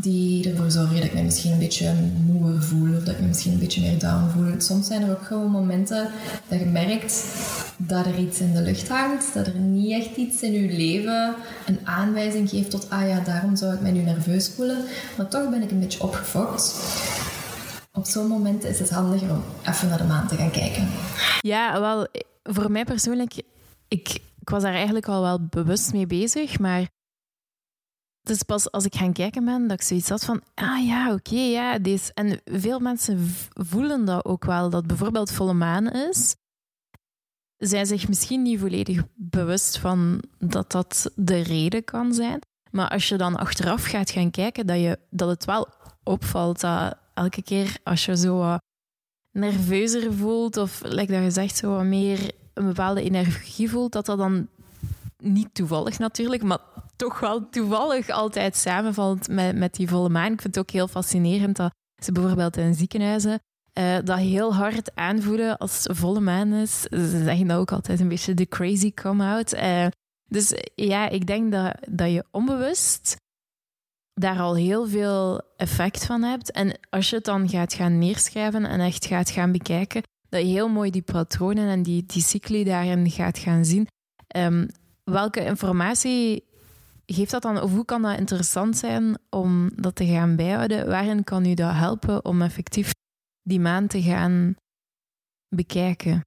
die 0.00 0.50
ervoor 0.50 0.70
zorgen 0.70 0.94
dat 0.94 1.04
ik 1.04 1.14
me 1.14 1.22
misschien 1.22 1.52
een 1.52 1.58
beetje 1.58 1.94
moeer 2.26 2.62
voel 2.62 2.96
of 2.96 3.02
dat 3.02 3.14
ik 3.14 3.20
me 3.20 3.26
misschien 3.26 3.52
een 3.52 3.58
beetje 3.58 3.80
meer 3.80 3.98
down 3.98 4.30
voel. 4.30 4.60
Soms 4.60 4.86
zijn 4.86 5.02
er 5.02 5.10
ook 5.10 5.22
gewoon 5.22 5.50
momenten 5.50 6.10
dat 6.48 6.58
je 6.58 6.64
merkt 6.64 7.24
dat 7.76 8.06
er 8.06 8.18
iets 8.18 8.40
in 8.40 8.52
de 8.52 8.62
lucht 8.62 8.88
hangt, 8.88 9.34
dat 9.34 9.46
er 9.46 9.54
niet 9.54 9.92
echt 9.92 10.16
iets 10.16 10.42
in 10.42 10.52
je 10.52 10.76
leven 10.76 11.34
een 11.66 11.78
aanwijzing 11.84 12.50
geeft 12.50 12.70
tot 12.70 12.90
ah 12.90 13.08
ja, 13.08 13.20
daarom 13.20 13.56
zou 13.56 13.74
ik 13.74 13.80
mij 13.80 13.90
nu 13.90 14.00
nerveus 14.00 14.48
voelen, 14.48 14.84
maar 15.16 15.28
toch 15.28 15.50
ben 15.50 15.62
ik 15.62 15.70
een 15.70 15.80
beetje 15.80 16.02
opgefokt. 16.02 16.74
Op 17.92 18.06
zo'n 18.06 18.26
moment 18.26 18.64
is 18.64 18.78
het 18.78 18.90
handiger 18.90 19.30
om 19.30 19.42
even 19.66 19.88
naar 19.88 19.98
de 19.98 20.04
maan 20.04 20.28
te 20.28 20.36
gaan 20.36 20.50
kijken. 20.50 20.88
Ja, 21.40 21.80
wel, 21.80 22.06
voor 22.42 22.70
mij 22.70 22.84
persoonlijk, 22.84 23.32
ik, 23.88 24.18
ik 24.40 24.48
was 24.50 24.62
daar 24.62 24.74
eigenlijk 24.74 25.08
al 25.08 25.22
wel 25.22 25.46
bewust 25.50 25.92
mee 25.92 26.06
bezig, 26.06 26.58
maar 26.58 26.88
is 28.30 28.42
pas 28.42 28.70
als 28.70 28.84
ik 28.84 28.94
gaan 28.94 29.12
kijken 29.12 29.44
ben 29.44 29.62
dat 29.62 29.80
ik 29.80 29.86
zoiets 29.86 30.08
had 30.08 30.24
van, 30.24 30.42
ah 30.54 30.86
ja, 30.86 31.12
oké, 31.12 31.36
ja, 31.36 31.78
deze... 31.78 32.12
En 32.14 32.40
veel 32.44 32.78
mensen 32.78 33.34
voelen 33.52 34.04
dat 34.04 34.24
ook 34.24 34.44
wel, 34.44 34.70
dat 34.70 34.86
bijvoorbeeld 34.86 35.32
volle 35.32 35.52
maan 35.52 35.92
is. 35.92 36.36
Zijn 37.56 37.86
zich 37.86 38.08
misschien 38.08 38.42
niet 38.42 38.58
volledig 38.58 39.02
bewust 39.14 39.78
van 39.78 40.22
dat 40.38 40.70
dat 40.72 41.10
de 41.14 41.40
reden 41.40 41.84
kan 41.84 42.14
zijn. 42.14 42.40
Maar 42.70 42.88
als 42.88 43.08
je 43.08 43.16
dan 43.16 43.36
achteraf 43.36 43.84
gaat 43.84 44.10
gaan 44.10 44.30
kijken, 44.30 44.66
dat, 44.66 44.78
je, 44.78 44.98
dat 45.10 45.28
het 45.28 45.44
wel 45.44 45.68
opvalt 46.02 46.60
dat 46.60 46.96
elke 47.14 47.42
keer 47.42 47.76
als 47.84 48.04
je 48.04 48.16
zo 48.16 48.56
nerveuzer 49.32 50.12
voelt 50.12 50.56
of, 50.56 50.82
like 50.84 51.12
dat 51.12 51.22
je 51.22 51.30
zegt, 51.30 51.56
zo 51.56 51.70
wat 51.70 51.84
meer 51.84 52.30
een 52.54 52.66
bepaalde 52.66 53.02
energie 53.02 53.70
voelt, 53.70 53.92
dat 53.92 54.06
dat 54.06 54.18
dan 54.18 54.48
niet 55.16 55.54
toevallig 55.54 55.98
natuurlijk, 55.98 56.42
maar 56.42 56.58
toch 56.98 57.20
wel 57.20 57.48
toevallig 57.48 58.08
altijd 58.08 58.56
samenvalt 58.56 59.28
met, 59.28 59.56
met 59.56 59.74
die 59.74 59.88
volle 59.88 60.08
maan. 60.08 60.32
Ik 60.32 60.40
vind 60.40 60.54
het 60.54 60.64
ook 60.64 60.70
heel 60.70 60.88
fascinerend 60.88 61.56
dat 61.56 61.72
ze 62.02 62.12
bijvoorbeeld 62.12 62.56
in 62.56 62.74
ziekenhuizen 62.74 63.40
eh, 63.78 63.96
dat 64.04 64.18
heel 64.18 64.54
hard 64.54 64.94
aanvoelen 64.94 65.58
als 65.58 65.82
volle 65.82 66.20
maan 66.20 66.52
is. 66.52 66.80
Ze 66.80 67.22
zeggen 67.24 67.46
dat 67.46 67.58
ook 67.58 67.72
altijd 67.72 68.00
een 68.00 68.08
beetje 68.08 68.34
de 68.34 68.48
crazy 68.48 68.94
come-out. 68.94 69.52
Eh, 69.52 69.86
dus 70.26 70.54
ja, 70.74 71.08
ik 71.08 71.26
denk 71.26 71.52
dat, 71.52 71.76
dat 71.88 72.10
je 72.10 72.24
onbewust 72.30 73.16
daar 74.14 74.38
al 74.38 74.56
heel 74.56 74.88
veel 74.88 75.42
effect 75.56 76.04
van 76.04 76.22
hebt. 76.22 76.50
En 76.50 76.78
als 76.90 77.10
je 77.10 77.16
het 77.16 77.24
dan 77.24 77.48
gaat 77.48 77.74
gaan 77.74 77.98
neerschrijven 77.98 78.64
en 78.64 78.80
echt 78.80 79.06
gaat 79.06 79.30
gaan 79.30 79.52
bekijken, 79.52 80.02
dat 80.28 80.40
je 80.40 80.46
heel 80.46 80.68
mooi 80.68 80.90
die 80.90 81.02
patronen 81.02 81.68
en 81.68 81.82
die, 81.82 82.04
die 82.06 82.22
cycli 82.22 82.64
daarin 82.64 83.10
gaat 83.10 83.38
gaan 83.38 83.64
zien. 83.64 83.86
Ehm, 84.26 84.66
welke 85.04 85.44
informatie 85.44 86.47
geeft 87.14 87.30
dat 87.30 87.42
dan, 87.42 87.62
of 87.62 87.72
hoe 87.72 87.84
kan 87.84 88.02
dat 88.02 88.18
interessant 88.18 88.76
zijn 88.76 89.18
om 89.30 89.70
dat 89.74 89.94
te 89.94 90.06
gaan 90.06 90.36
bijhouden? 90.36 90.88
Waarin 90.88 91.24
kan 91.24 91.46
u 91.46 91.54
dat 91.54 91.74
helpen 91.74 92.24
om 92.24 92.42
effectief 92.42 92.90
die 93.42 93.60
maand 93.60 93.90
te 93.90 94.02
gaan 94.02 94.56
bekijken? 95.48 96.22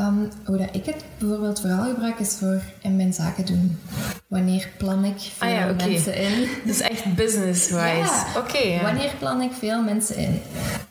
Um, 0.00 0.28
hoe 0.44 0.56
dat 0.56 0.74
ik 0.74 0.84
het 0.84 1.04
bijvoorbeeld 1.18 1.60
vooral 1.60 1.84
gebruik 1.84 2.18
is 2.18 2.34
voor 2.34 2.62
in 2.82 2.96
mijn 2.96 3.12
zaken 3.12 3.46
doen. 3.46 3.78
Wanneer 4.26 4.68
plan 4.78 5.04
ik 5.04 5.18
veel 5.18 5.48
ah 5.48 5.76
mensen 5.76 6.16
in? 6.16 6.48
Dus 6.64 6.80
echt 6.80 7.14
business-wise. 7.14 7.98
Ja. 7.98 8.26
Oké. 8.36 8.82
Wanneer 8.82 9.14
plan 9.18 9.40
ik 9.42 9.52
veel 9.52 9.82
mensen 9.82 10.16
in? 10.16 10.40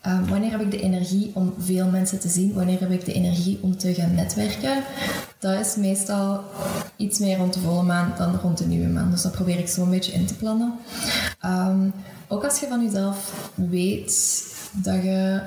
Um, 0.07 0.27
wanneer 0.27 0.51
heb 0.51 0.61
ik 0.61 0.71
de 0.71 0.81
energie 0.81 1.31
om 1.33 1.53
veel 1.59 1.87
mensen 1.87 2.19
te 2.19 2.29
zien? 2.29 2.53
Wanneer 2.53 2.79
heb 2.79 2.91
ik 2.91 3.05
de 3.05 3.13
energie 3.13 3.59
om 3.61 3.77
te 3.77 3.93
gaan 3.93 4.15
netwerken? 4.15 4.83
Dat 5.39 5.59
is 5.59 5.75
meestal 5.75 6.43
iets 6.95 7.19
meer 7.19 7.37
rond 7.37 7.53
de 7.53 7.59
volle 7.59 7.83
maan 7.83 8.13
dan 8.17 8.35
rond 8.35 8.57
de 8.57 8.65
nieuwe 8.65 8.87
maan. 8.87 9.11
Dus 9.11 9.21
dat 9.21 9.31
probeer 9.31 9.59
ik 9.59 9.67
zo'n 9.67 9.89
beetje 9.89 10.11
in 10.11 10.25
te 10.25 10.35
plannen. 10.35 10.73
Um, 11.45 11.93
ook 12.27 12.43
als 12.43 12.59
je 12.59 12.67
van 12.67 12.83
jezelf 12.83 13.49
weet 13.55 14.45
dat 14.71 15.03
je 15.03 15.41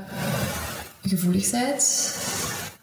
gevoelig 1.03 1.51
bent 1.51 2.15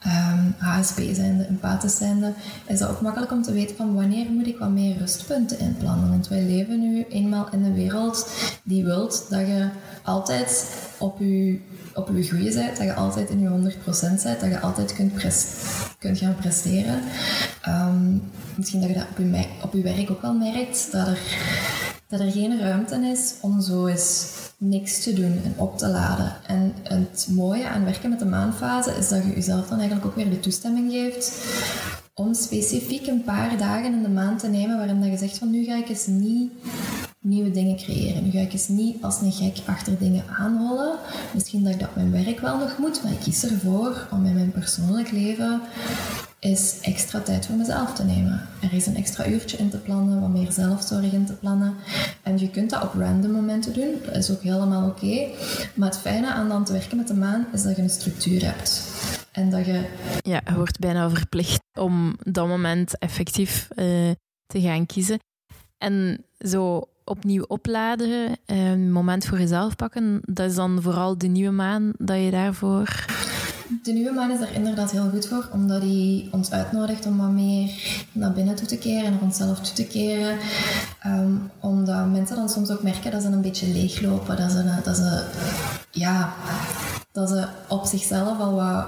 um, 0.08 0.56
ehm, 0.60 0.80
HSP 0.80 1.00
zijnde, 1.14 1.44
empathisch 1.44 1.98
zijnde, 1.98 2.34
is 2.68 2.80
dat 2.80 2.90
ook 2.90 3.02
makkelijk 3.02 3.32
om 3.32 3.42
te 3.42 3.52
weten 3.52 3.76
van 3.76 3.96
wanneer 3.96 4.32
moet 4.32 4.48
ik 4.48 4.58
wat 4.58 4.70
meer 4.70 4.98
rustpunten 4.98 5.60
inplannen. 5.60 6.10
Want 6.10 6.28
wij 6.28 6.44
leven 6.44 6.80
nu 6.80 7.06
eenmaal 7.10 7.48
in 7.52 7.64
een 7.64 7.74
wereld 7.74 8.30
die 8.64 8.84
wilt 8.84 9.26
dat 9.30 9.40
je 9.40 9.70
altijd 10.04 10.66
op 10.98 11.20
je, 11.20 11.60
op 11.94 12.10
je 12.16 12.30
goede 12.30 12.54
bent, 12.54 12.78
dat 12.78 12.86
je 12.86 12.94
altijd 12.94 13.30
in 13.30 13.40
je 13.40 13.72
100% 13.74 13.84
bent, 14.00 14.24
dat 14.24 14.50
je 14.50 14.60
altijd 14.60 14.94
kunt, 14.94 15.14
kunt 16.00 16.18
gaan 16.18 16.36
presteren. 16.36 17.02
Um, 17.68 18.22
misschien 18.56 18.80
dat 18.82 18.90
je 18.90 18.96
dat 18.96 19.08
op 19.10 19.18
je, 19.18 19.46
op 19.64 19.74
je 19.74 19.82
werk 19.82 20.12
ook 20.12 20.22
wel 20.22 20.34
merkt, 20.34 20.92
dat 20.92 21.08
er, 21.08 21.20
dat 22.08 22.20
er 22.20 22.32
geen 22.32 22.60
ruimte 22.60 22.96
is 22.96 23.34
om 23.42 23.62
zo 23.62 23.86
eens 23.86 24.32
niks 24.58 25.04
te 25.04 25.14
doen 25.14 25.42
en 25.44 25.54
op 25.56 25.78
te 25.78 25.88
laden. 25.88 26.34
En 26.48 26.74
het 26.84 27.28
mooie 27.32 27.68
aan 27.68 27.86
werken 27.86 28.10
met 28.10 28.20
de 28.20 28.26
maanfase 28.26 28.92
is 28.92 29.10
dat 29.10 29.24
je 29.24 29.30
jezelf 29.30 29.68
dan 29.68 29.80
eigenlijk 29.80 30.08
ook 30.08 30.16
weer 30.16 30.30
de 30.30 30.40
toestemming 30.40 30.92
geeft 30.92 31.46
om 32.14 32.34
specifiek 32.34 33.08
een 33.08 33.24
paar 33.24 33.58
dagen 33.58 33.94
in 33.94 34.04
de 34.04 34.10
maand 34.10 34.40
te 34.40 34.48
nemen 34.48 34.78
waarin 34.78 35.02
dat 35.02 35.10
je 35.10 35.18
zegt 35.18 35.38
van 35.38 35.52
nu 35.52 35.64
ga 35.64 35.76
ik 35.76 35.90
eens 35.90 36.08
niet 36.08 36.52
nieuwe 37.20 37.52
dingen 37.52 37.76
creëren. 37.76 38.24
Nu 38.24 38.32
ga 38.32 38.40
ik 38.40 38.54
eens 38.54 38.68
niet 38.68 39.04
als 39.04 39.22
een 39.22 39.32
gek 39.32 39.58
achter 39.66 39.98
dingen 40.00 40.24
aanhollen. 40.38 40.98
Misschien 41.34 41.64
dat 41.64 41.74
ik 41.74 41.80
dat 41.80 41.96
mijn 41.96 42.12
werk 42.12 42.40
wel 42.40 42.58
nog 42.58 42.78
moet, 42.78 43.04
maar 43.04 43.12
ik 43.12 43.20
kies 43.20 43.44
ervoor 43.44 44.08
om 44.12 44.26
in 44.26 44.34
mijn 44.34 44.52
persoonlijk 44.52 45.12
leven 45.12 45.62
is 46.48 46.80
extra 46.82 47.20
tijd 47.20 47.46
voor 47.46 47.56
mezelf 47.56 47.94
te 47.94 48.04
nemen. 48.04 48.42
Er 48.62 48.74
is 48.74 48.86
een 48.86 48.96
extra 48.96 49.28
uurtje 49.28 49.58
in 49.58 49.70
te 49.70 49.78
plannen, 49.78 50.22
wat 50.22 50.30
meer 50.30 50.52
zelfzorg 50.52 51.12
in 51.12 51.26
te 51.26 51.34
plannen. 51.34 51.76
En 52.24 52.40
je 52.40 52.50
kunt 52.50 52.70
dat 52.70 52.84
op 52.84 52.94
random 52.94 53.32
momenten 53.32 53.74
doen, 53.74 53.94
dat 54.06 54.16
is 54.16 54.32
ook 54.32 54.42
helemaal 54.42 54.88
oké. 54.88 55.28
Maar 55.74 55.90
het 55.90 55.98
fijne 55.98 56.34
aan 56.34 56.50
dan 56.50 56.66
te 56.66 56.74
werken 56.74 56.98
met 56.98 57.08
de 57.08 57.14
maan 57.14 57.46
is 57.54 57.64
dat 57.64 57.76
je 57.76 57.82
een 57.82 57.90
structuur 57.90 58.46
hebt. 58.46 58.92
En 59.32 59.50
dat 59.50 59.66
je... 59.66 59.84
Ja, 60.22 60.42
je 60.46 60.56
wordt 60.56 60.80
bijna 60.80 61.10
verplicht 61.10 61.62
om 61.80 62.16
dat 62.24 62.48
moment 62.48 62.98
effectief 62.98 63.68
uh, 63.76 63.86
te 64.46 64.62
gaan 64.62 64.86
kiezen. 64.86 65.20
En 65.78 66.26
zo 66.40 66.82
opnieuw 67.04 67.44
opladen, 67.44 68.38
een 68.46 68.80
uh, 68.80 68.92
moment 68.92 69.26
voor 69.26 69.40
jezelf 69.40 69.76
pakken, 69.76 70.22
dat 70.24 70.50
is 70.50 70.56
dan 70.56 70.82
vooral 70.82 71.18
de 71.18 71.28
nieuwe 71.28 71.52
maan 71.52 71.92
dat 71.98 72.24
je 72.24 72.32
daarvoor 72.32 73.06
de 73.84 73.92
nieuwe 73.92 74.12
maan 74.12 74.32
is 74.32 74.40
daar 74.40 74.54
inderdaad 74.54 74.92
heel 74.92 75.10
goed 75.10 75.28
voor, 75.28 75.50
omdat 75.54 75.82
hij 75.82 76.28
ons 76.32 76.52
uitnodigt 76.52 77.06
om 77.06 77.18
wat 77.18 77.32
meer 77.32 77.72
naar 78.12 78.34
binnen 78.34 78.56
toe 78.56 78.68
te 78.68 78.78
keren, 78.78 79.12
naar 79.12 79.22
onszelf 79.22 79.60
toe 79.60 79.74
te 79.74 79.88
keren. 79.88 80.38
Um, 81.06 81.52
omdat 81.60 82.12
mensen 82.12 82.36
dan 82.36 82.50
soms 82.50 82.70
ook 82.70 82.84
merken 82.84 83.12
dat 83.12 83.22
ze 83.22 83.28
een 83.28 83.42
beetje 83.42 83.68
leeglopen, 83.68 84.38
dat 84.38 84.52
ze, 84.52 84.82
dat 84.84 84.96
ze 84.96 85.24
ja, 85.92 86.34
dat 87.12 87.30
ze 87.30 87.48
op 87.68 87.86
zichzelf 87.86 88.40
al 88.40 88.54
wat 88.56 88.86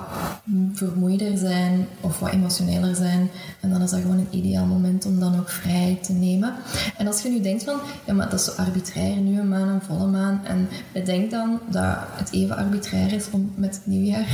vermoeider 0.73 1.37
zijn 1.37 1.87
of 2.01 2.19
wat 2.19 2.31
emotioneler 2.31 2.95
zijn. 2.95 3.29
En 3.59 3.69
dan 3.69 3.81
is 3.81 3.89
dat 3.89 4.01
gewoon 4.01 4.17
een 4.17 4.37
ideaal 4.37 4.65
moment 4.65 5.05
om 5.05 5.19
dan 5.19 5.39
ook 5.39 5.49
vrij 5.49 5.99
te 6.01 6.13
nemen. 6.13 6.53
En 6.97 7.07
als 7.07 7.21
je 7.21 7.29
nu 7.29 7.41
denkt 7.41 7.63
van, 7.63 7.79
ja, 8.05 8.13
maar 8.13 8.29
dat 8.29 8.39
is 8.39 8.45
zo 8.45 8.61
arbitrair, 8.61 9.15
nieuwe 9.15 9.43
maan 9.43 9.69
en 9.69 9.81
volle 9.81 10.07
maan. 10.07 10.41
En 10.43 10.67
bedenk 10.91 11.31
dan 11.31 11.59
dat 11.69 11.97
het 11.99 12.31
even 12.31 12.57
arbitrair 12.57 13.13
is 13.13 13.29
om 13.31 13.51
met 13.55 13.75
het 13.75 13.85
nieuwjaar 13.85 14.27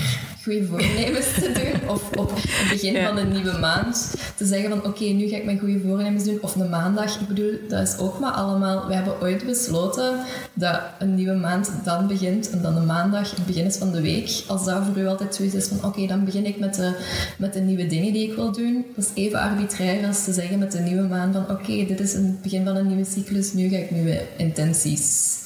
goede 0.45 0.65
voornemens 0.65 1.33
te 1.33 1.51
doen. 1.51 1.89
Of 1.95 2.17
op 2.17 2.31
het 2.35 2.69
begin 2.69 3.03
van 3.05 3.17
een 3.17 3.31
nieuwe 3.31 3.57
maand 3.57 4.13
te 4.35 4.45
zeggen 4.45 4.69
van, 4.69 4.85
oké, 4.85 5.03
nu 5.03 5.27
ga 5.27 5.35
ik 5.35 5.45
mijn 5.45 5.59
goede 5.59 5.79
voornemens 5.79 6.23
doen. 6.23 6.37
Of 6.41 6.55
een 6.55 6.69
maandag. 6.69 7.19
Ik 7.19 7.27
bedoel, 7.27 7.53
dat 7.69 7.87
is 7.87 7.97
ook 7.97 8.19
maar 8.19 8.31
allemaal... 8.31 8.87
We 8.87 8.93
hebben 8.93 9.21
ooit 9.21 9.45
besloten 9.45 10.19
dat 10.53 10.81
een 10.99 11.15
nieuwe 11.15 11.33
maand 11.33 11.71
dan 11.83 12.07
begint 12.07 12.49
en 12.49 12.61
dan 12.61 12.73
de 12.73 12.81
maandag 12.81 13.35
het 13.35 13.45
begin 13.45 13.65
is 13.65 13.77
van 13.77 13.91
de 13.91 14.01
week. 14.01 14.43
Als 14.47 14.65
dat 14.65 14.83
voor 14.85 14.97
u 14.97 15.07
altijd 15.07 15.35
zoiets 15.35 15.55
is 15.55 15.67
van 15.67 15.89
oké, 15.89 16.07
dan 16.07 16.25
begin 16.25 16.45
ik 16.45 16.59
met 16.59 16.75
de, 16.75 16.95
met 17.37 17.53
de 17.53 17.59
nieuwe 17.59 17.87
dingen 17.87 18.13
die 18.13 18.29
ik 18.29 18.35
wil 18.35 18.51
doen. 18.51 18.85
Dat 18.95 19.05
is 19.05 19.23
even 19.23 19.39
arbitrair 19.39 20.07
als 20.07 20.23
te 20.23 20.33
zeggen 20.33 20.59
met 20.59 20.71
de 20.71 20.79
nieuwe 20.79 21.07
maan 21.07 21.33
van 21.33 21.49
oké, 21.49 21.85
dit 21.85 21.99
is 21.99 22.13
het 22.13 22.41
begin 22.41 22.65
van 22.65 22.75
een 22.75 22.87
nieuwe 22.87 23.05
cyclus, 23.05 23.53
nu 23.53 23.69
ga 23.69 23.77
ik 23.77 23.91
nieuwe 23.91 24.21
intenties 24.37 25.37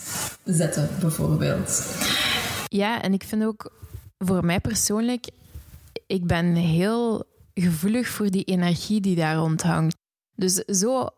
zetten, 0.45 0.89
bijvoorbeeld. 0.99 1.83
Ja, 2.67 3.01
en 3.01 3.13
ik 3.13 3.23
vind 3.23 3.43
ook 3.43 3.71
voor 4.25 4.45
mij 4.45 4.59
persoonlijk, 4.59 5.29
ik 6.07 6.25
ben 6.25 6.55
heel 6.55 7.23
gevoelig 7.53 8.07
voor 8.07 8.29
die 8.29 8.43
energie 8.43 9.01
die 9.01 9.15
daar 9.15 9.35
rondhangt. 9.35 9.95
Dus 10.35 10.53
zo 10.53 11.09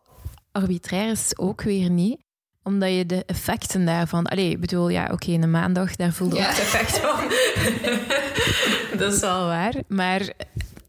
arbitrair 0.52 1.10
is 1.10 1.28
het 1.28 1.38
ook 1.38 1.62
weer 1.62 1.90
niet 1.90 2.20
omdat 2.62 2.94
je 2.94 3.06
de 3.06 3.24
effecten 3.24 3.84
daarvan... 3.84 4.26
Allee, 4.26 4.50
ik 4.50 4.60
bedoel, 4.60 4.88
ja, 4.88 5.02
oké, 5.02 5.12
okay, 5.12 5.34
een 5.34 5.50
maandag, 5.50 5.96
daar 5.96 6.12
voelde 6.12 6.36
je 6.36 6.42
ja. 6.42 6.48
ook 6.48 6.54
het 6.54 6.62
effect 6.62 6.98
van. 6.98 7.28
dat 8.98 9.12
is 9.12 9.20
wel 9.20 9.46
waar. 9.46 9.74
Maar 9.88 10.32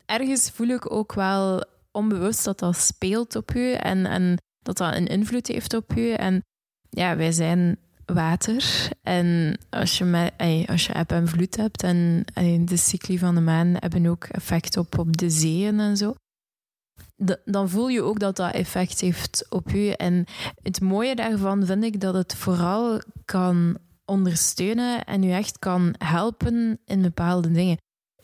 ergens 0.05 0.51
voel 0.53 0.67
ik 0.67 0.91
ook 0.91 1.13
wel 1.13 1.63
onbewust 1.91 2.43
dat 2.43 2.59
dat 2.59 2.77
speelt 2.77 3.35
op 3.35 3.51
je 3.53 3.75
en, 3.75 4.05
en 4.05 4.37
dat 4.59 4.77
dat 4.77 4.95
een 4.95 5.07
invloed 5.07 5.47
heeft 5.47 5.73
op 5.73 5.91
je. 5.95 6.15
En 6.15 6.43
ja, 6.89 7.15
wij 7.15 7.31
zijn 7.31 7.77
water. 8.05 8.89
En 9.01 9.57
als 9.69 9.97
je, 9.97 10.03
met, 10.03 10.33
als 10.67 10.85
je 10.85 10.93
eb 10.93 11.11
en 11.11 11.27
vloed 11.27 11.55
hebt 11.55 11.83
en 11.83 12.25
de 12.65 12.77
cycli 12.77 13.17
van 13.17 13.35
de 13.35 13.41
maan 13.41 13.75
hebben 13.79 14.05
ook 14.05 14.23
effect 14.23 14.77
op, 14.77 14.97
op 14.97 15.17
de 15.17 15.29
zeeën 15.29 15.79
en 15.79 15.97
zo 15.97 16.13
dan 17.45 17.69
voel 17.69 17.87
je 17.87 18.01
ook 18.01 18.19
dat 18.19 18.35
dat 18.35 18.53
effect 18.53 19.01
heeft 19.01 19.45
op 19.49 19.69
je. 19.69 19.97
En 19.97 20.25
het 20.61 20.81
mooie 20.81 21.15
daarvan 21.15 21.65
vind 21.65 21.83
ik 21.83 22.01
dat 22.01 22.13
het 22.13 22.35
vooral 22.35 23.01
kan 23.25 23.77
ondersteunen 24.05 25.03
en 25.03 25.23
je 25.23 25.33
echt 25.33 25.59
kan 25.59 25.95
helpen 25.97 26.79
in 26.85 27.01
bepaalde 27.01 27.51
dingen. 27.51 27.77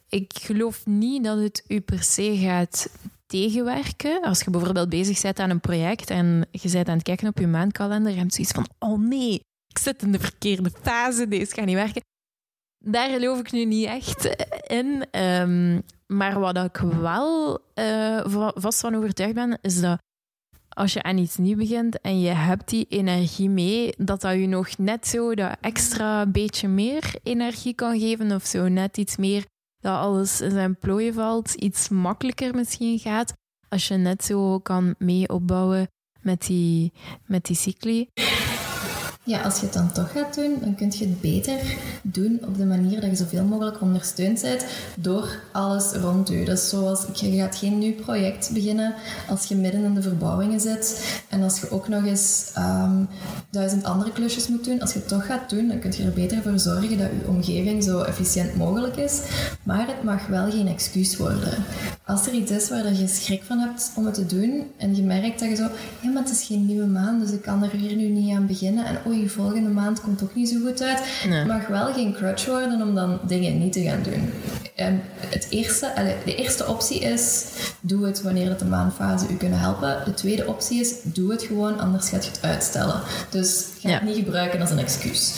Ik 0.09 0.31
geloof 0.41 0.85
niet 0.85 1.23
dat 1.23 1.39
het 1.39 1.63
u 1.67 1.79
per 1.79 2.03
se 2.03 2.37
gaat 2.37 2.89
tegenwerken. 3.25 4.21
Als 4.21 4.41
je 4.41 4.49
bijvoorbeeld 4.49 4.89
bezig 4.89 5.21
bent 5.21 5.39
aan 5.39 5.49
een 5.49 5.59
project 5.59 6.09
en 6.09 6.47
je 6.51 6.69
bent 6.71 6.87
aan 6.87 6.95
het 6.95 7.03
kijken 7.03 7.27
op 7.27 7.39
je 7.39 7.47
maandkalender 7.47 8.11
en 8.11 8.17
hebt 8.17 8.33
zoiets 8.33 8.53
van: 8.53 8.67
oh 8.79 8.99
nee, 8.99 9.39
ik 9.69 9.77
zit 9.77 10.01
in 10.01 10.11
de 10.11 10.19
verkeerde 10.19 10.71
fase, 10.81 11.27
deze 11.27 11.53
gaat 11.53 11.65
niet 11.65 11.75
werken. 11.75 12.01
Daar 12.85 13.09
geloof 13.09 13.39
ik 13.39 13.51
nu 13.51 13.65
niet 13.65 13.85
echt 13.85 14.25
in. 14.67 15.05
Um, 15.21 15.83
maar 16.07 16.39
wat 16.39 16.57
ik 16.57 16.77
wel 16.77 17.59
uh, 17.75 18.51
vast 18.55 18.79
van 18.79 18.95
overtuigd 18.95 19.33
ben, 19.33 19.57
is 19.61 19.81
dat 19.81 19.99
als 20.69 20.93
je 20.93 21.03
aan 21.03 21.17
iets 21.17 21.37
nieuws 21.37 21.57
begint 21.57 22.01
en 22.01 22.19
je 22.19 22.29
hebt 22.29 22.69
die 22.69 22.85
energie 22.89 23.49
mee, 23.49 23.93
dat 23.97 24.21
dat 24.21 24.33
je 24.33 24.47
nog 24.47 24.77
net 24.77 25.07
zo 25.07 25.35
dat 25.35 25.57
extra 25.61 26.25
beetje 26.25 26.67
meer 26.67 27.13
energie 27.23 27.73
kan 27.73 27.99
geven 27.99 28.31
of 28.31 28.45
zo 28.45 28.67
net 28.67 28.97
iets 28.97 29.17
meer 29.17 29.45
dat 29.81 29.97
alles 29.97 30.41
in 30.41 30.51
zijn 30.51 30.77
plooien 30.77 31.13
valt, 31.13 31.53
iets 31.53 31.89
makkelijker 31.89 32.55
misschien 32.55 32.99
gaat, 32.99 33.33
als 33.69 33.87
je 33.87 33.95
net 33.95 34.23
zo 34.23 34.59
kan 34.59 34.95
mee 34.97 35.29
opbouwen 35.29 35.87
met 36.21 36.41
die, 36.45 36.91
met 37.25 37.45
die 37.45 37.55
cycli. 37.55 38.09
Ja, 39.29 39.41
als 39.41 39.59
je 39.59 39.65
het 39.65 39.73
dan 39.73 39.91
toch 39.91 40.11
gaat 40.11 40.35
doen, 40.35 40.57
dan 40.61 40.75
kun 40.75 40.91
je 40.97 41.05
het 41.05 41.21
beter 41.21 41.77
doen 42.01 42.39
op 42.47 42.57
de 42.57 42.65
manier 42.65 43.01
dat 43.01 43.09
je 43.09 43.15
zoveel 43.15 43.43
mogelijk 43.43 43.81
ondersteund 43.81 44.41
bent 44.41 44.65
door 44.95 45.39
alles 45.51 45.91
rond 45.91 46.27
je. 46.27 46.55
Zoals, 46.57 47.05
je 47.13 47.37
gaat 47.37 47.55
geen 47.55 47.77
nieuw 47.77 47.93
project 47.93 48.49
beginnen 48.53 48.93
als 49.27 49.45
je 49.45 49.55
midden 49.55 49.83
in 49.83 49.93
de 49.93 50.01
verbouwingen 50.01 50.59
zit 50.59 51.19
en 51.29 51.43
als 51.43 51.59
je 51.59 51.71
ook 51.71 51.87
nog 51.87 52.05
eens 52.05 52.51
um, 52.57 53.07
duizend 53.49 53.83
andere 53.83 54.11
klusjes 54.11 54.47
moet 54.47 54.63
doen. 54.63 54.81
Als 54.81 54.93
je 54.93 54.99
het 54.99 55.07
toch 55.07 55.25
gaat 55.25 55.49
doen, 55.49 55.67
dan 55.67 55.79
kun 55.79 55.93
je 55.97 56.03
er 56.03 56.13
beter 56.13 56.41
voor 56.41 56.59
zorgen 56.59 56.97
dat 56.97 57.07
je 57.07 57.27
omgeving 57.27 57.83
zo 57.83 58.01
efficiënt 58.01 58.55
mogelijk 58.55 58.95
is. 58.95 59.21
Maar 59.63 59.87
het 59.87 60.03
mag 60.03 60.27
wel 60.27 60.51
geen 60.51 60.67
excuus 60.67 61.17
worden. 61.17 61.63
Als 62.05 62.27
er 62.27 62.33
iets 62.33 62.51
is 62.51 62.69
waar 62.69 62.93
je 62.93 63.07
schrik 63.07 63.43
van 63.43 63.59
hebt 63.59 63.91
om 63.95 64.05
het 64.05 64.13
te 64.13 64.25
doen 64.25 64.63
en 64.77 64.95
je 64.95 65.03
merkt 65.03 65.39
dat 65.39 65.49
je 65.49 65.55
zo, 65.55 65.67
ja, 66.01 66.09
maar 66.09 66.23
het 66.23 66.31
is 66.31 66.43
geen 66.43 66.65
nieuwe 66.65 66.87
maand, 66.87 67.21
dus 67.21 67.31
ik 67.31 67.41
kan 67.41 67.63
er 67.63 67.71
hier 67.71 67.95
nu 67.95 68.07
niet 68.07 68.35
aan 68.35 68.47
beginnen. 68.47 68.85
En 68.85 68.97
oh, 69.05 69.18
je 69.19 69.29
volgende 69.29 69.69
maand 69.69 70.01
komt 70.01 70.23
ook 70.23 70.35
niet 70.35 70.49
zo 70.49 70.59
goed 70.65 70.81
uit. 70.81 70.99
Het 71.03 71.47
mag 71.47 71.67
wel 71.67 71.93
geen 71.93 72.13
crutch 72.13 72.45
worden 72.45 72.81
om 72.81 72.95
dan 72.95 73.19
dingen 73.27 73.59
niet 73.59 73.73
te 73.73 73.81
gaan 73.81 74.03
doen. 74.03 74.29
Ehm, 74.79 74.95
het 75.27 75.47
eerste, 75.49 75.91
de 76.25 76.35
eerste 76.35 76.67
optie 76.67 76.99
is, 76.99 77.45
doe 77.81 78.05
het 78.05 78.21
wanneer 78.21 78.49
het 78.49 78.59
de 78.59 78.65
maanfase 78.65 79.27
u 79.29 79.35
kunnen 79.35 79.59
helpen. 79.59 80.01
De 80.05 80.13
tweede 80.13 80.47
optie 80.47 80.79
is, 80.79 80.95
doe 81.03 81.31
het 81.31 81.43
gewoon, 81.43 81.79
anders 81.79 82.09
gaat 82.09 82.25
je 82.25 82.31
het 82.31 82.41
uitstellen. 82.41 83.01
Dus 83.29 83.65
ga 83.79 83.89
het 83.89 84.03
niet 84.03 84.15
gebruiken 84.15 84.61
als 84.61 84.71
een 84.71 84.79
excuus. 84.79 85.33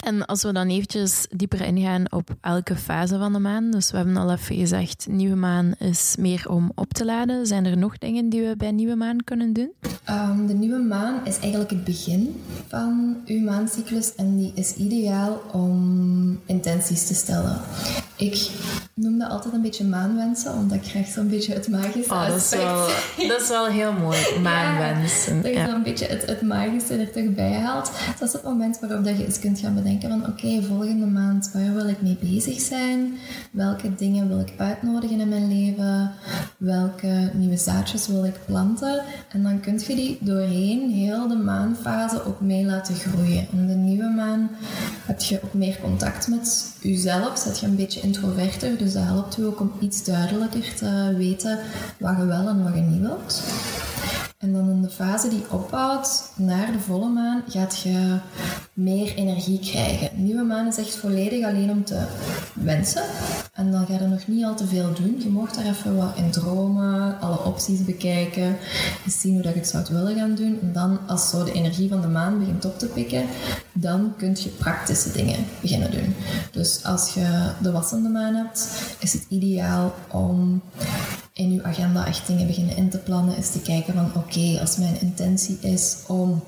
En 0.00 0.26
als 0.26 0.42
we 0.42 0.52
dan 0.52 0.68
eventjes 0.68 1.26
dieper 1.30 1.60
ingaan 1.60 2.12
op 2.12 2.30
elke 2.40 2.76
fase 2.76 3.18
van 3.18 3.32
de 3.32 3.38
maan. 3.38 3.70
Dus 3.70 3.90
we 3.90 3.96
hebben 3.96 4.16
al 4.16 4.32
even 4.32 4.56
gezegd, 4.56 5.06
nieuwe 5.08 5.36
maan 5.36 5.74
is 5.78 6.14
meer 6.18 6.44
om 6.48 6.72
op 6.74 6.92
te 6.92 7.04
laden. 7.04 7.46
Zijn 7.46 7.66
er 7.66 7.76
nog 7.76 7.98
dingen 7.98 8.28
die 8.28 8.42
we 8.42 8.54
bij 8.56 8.70
nieuwe 8.70 8.96
maan 8.96 9.24
kunnen 9.24 9.52
doen? 9.52 9.72
Ehm, 10.04 10.46
de 10.46 10.54
nieuwe 10.54 10.78
maan 10.78 11.20
is 11.24 11.38
eigenlijk 11.38 11.70
het 11.70 11.84
begin 11.84 12.42
van 12.68 13.22
uw 13.26 13.40
maancyclus 13.40 14.14
en 14.14 14.36
die 14.36 14.52
is 14.54 14.74
ideaal 14.74 15.42
om 15.52 16.40
intenties 16.46 17.06
te 17.06 17.14
stellen. 17.14 17.60
Ik 18.16 18.50
noem 18.94 19.18
dat 19.18 19.30
altijd 19.30 19.54
een 19.54 19.62
beetje 19.62 19.84
maanwensen, 19.84 20.52
omdat 20.52 20.76
ik 20.76 20.82
krijg 20.82 21.06
zo'n 21.06 21.28
beetje 21.28 21.52
het 21.52 21.68
magische 21.68 22.12
oh, 22.12 22.26
dat 22.26 22.34
aspect. 22.34 22.62
Is 22.62 22.68
wel, 22.68 23.28
dat 23.28 23.40
is 23.40 23.48
wel 23.48 23.66
heel 23.66 23.92
mooi, 23.92 24.18
maanwensen. 24.42 25.36
Ja, 25.36 25.42
dat 25.42 25.52
je 25.52 25.74
een 25.74 25.82
beetje 25.82 26.06
het, 26.06 26.26
het 26.26 26.42
magische 26.42 26.96
er 26.96 27.12
toch 27.12 27.34
bij 27.34 27.52
haalt. 27.52 27.90
Dat 28.18 28.28
is 28.28 28.32
het 28.32 28.42
moment 28.42 28.80
waarop 28.80 29.04
dat 29.04 29.16
je 29.16 29.24
eens 29.24 29.38
kunt 29.38 29.58
gaan 29.58 29.74
bedenken 29.74 30.08
van 30.08 30.26
oké, 30.26 30.62
volgende 30.62 31.06
maand, 31.06 31.50
waar 31.52 31.74
wil 31.74 31.88
ik 31.88 32.02
mee 32.02 32.16
bezig 32.20 32.60
zijn? 32.60 33.18
Welke 33.50 33.94
dingen 33.94 34.28
wil 34.28 34.40
ik 34.40 34.52
uitnodigen 34.56 35.20
in 35.20 35.28
mijn 35.28 35.48
leven? 35.48 36.12
Welke 36.56 37.30
nieuwe 37.34 37.56
zaadjes 37.56 38.06
wil 38.06 38.24
ik 38.24 38.38
planten? 38.46 39.02
En 39.28 39.42
dan 39.42 39.60
kun 39.60 39.80
je 39.86 39.94
die 39.94 40.18
doorheen 40.20 40.90
heel 40.90 41.28
de 41.28 41.36
maanfase 41.36 42.24
ook 42.24 42.40
mee 42.40 42.64
laten 42.64 42.94
groeien. 42.94 43.46
In 43.52 43.66
de 43.66 43.74
nieuwe 43.74 44.08
maan 44.08 44.50
heb 45.06 45.20
je 45.20 45.40
ook 45.44 45.54
meer 45.54 45.78
contact 45.82 46.28
met 46.28 46.72
jezelf, 46.80 47.38
zet 47.38 47.58
je 47.58 47.66
een 47.66 47.76
beetje 47.76 48.00
introverter, 48.06 48.78
dus 48.78 48.92
dat 48.92 49.02
helpt 49.02 49.38
u 49.38 49.44
ook 49.44 49.60
om 49.60 49.72
iets 49.80 50.04
duidelijker 50.04 50.74
te 50.74 51.14
weten 51.16 51.58
wat 51.98 52.16
je 52.16 52.26
wel 52.26 52.48
en 52.48 52.62
wat 52.62 52.74
je 52.74 52.80
niet 52.80 53.00
wilt. 53.00 53.42
En 54.46 54.52
dan 54.52 54.70
in 54.70 54.82
de 54.82 54.90
fase 54.90 55.28
die 55.28 55.50
opbouwt 55.50 56.30
naar 56.36 56.72
de 56.72 56.78
volle 56.78 57.08
maan, 57.08 57.42
gaat 57.48 57.78
je 57.78 58.18
meer 58.72 59.14
energie 59.14 59.58
krijgen. 59.58 60.10
Nieuwe 60.14 60.42
maan 60.42 60.66
is 60.66 60.78
echt 60.78 60.96
volledig 60.96 61.44
alleen 61.44 61.70
om 61.70 61.84
te 61.84 62.06
wensen. 62.52 63.02
En 63.52 63.70
dan 63.70 63.86
ga 63.86 63.92
je 63.92 64.06
nog 64.06 64.26
niet 64.26 64.44
al 64.44 64.54
te 64.54 64.66
veel 64.66 64.94
doen. 64.94 65.20
Je 65.22 65.28
mag 65.28 65.52
daar 65.52 65.64
even 65.64 65.96
wat 65.96 66.16
in 66.16 66.30
dromen, 66.30 67.20
alle 67.20 67.44
opties 67.44 67.84
bekijken, 67.84 68.56
zien 69.06 69.32
hoe 69.34 69.42
dat 69.42 69.52
je 69.52 69.58
het 69.58 69.68
zou 69.68 69.84
willen 69.90 70.16
gaan 70.16 70.34
doen. 70.34 70.58
En 70.62 70.72
dan, 70.72 70.98
als 71.06 71.30
zo 71.30 71.44
de 71.44 71.52
energie 71.52 71.88
van 71.88 72.00
de 72.00 72.08
maan 72.08 72.38
begint 72.38 72.64
op 72.64 72.78
te 72.78 72.86
pikken, 72.86 73.24
dan 73.72 74.14
kun 74.16 74.36
je 74.38 74.48
praktische 74.48 75.12
dingen 75.12 75.46
beginnen 75.60 75.90
doen. 75.90 76.14
Dus 76.52 76.84
als 76.84 77.14
je 77.14 77.50
de 77.62 77.72
wassende 77.72 78.08
maan 78.08 78.34
hebt, 78.34 78.68
is 78.98 79.12
het 79.12 79.26
ideaal 79.28 79.94
om 80.10 80.62
in 81.36 81.52
je 81.52 81.62
agenda 81.62 82.06
echt 82.06 82.26
dingen 82.26 82.46
beginnen 82.46 82.76
in 82.76 82.90
te 82.90 82.98
plannen, 82.98 83.36
is 83.36 83.50
te 83.50 83.60
kijken 83.60 83.94
van 83.94 84.10
oké, 84.14 84.58
als 84.60 84.76
mijn 84.76 85.00
intentie 85.00 85.58
is 85.60 85.96
om 86.06 86.44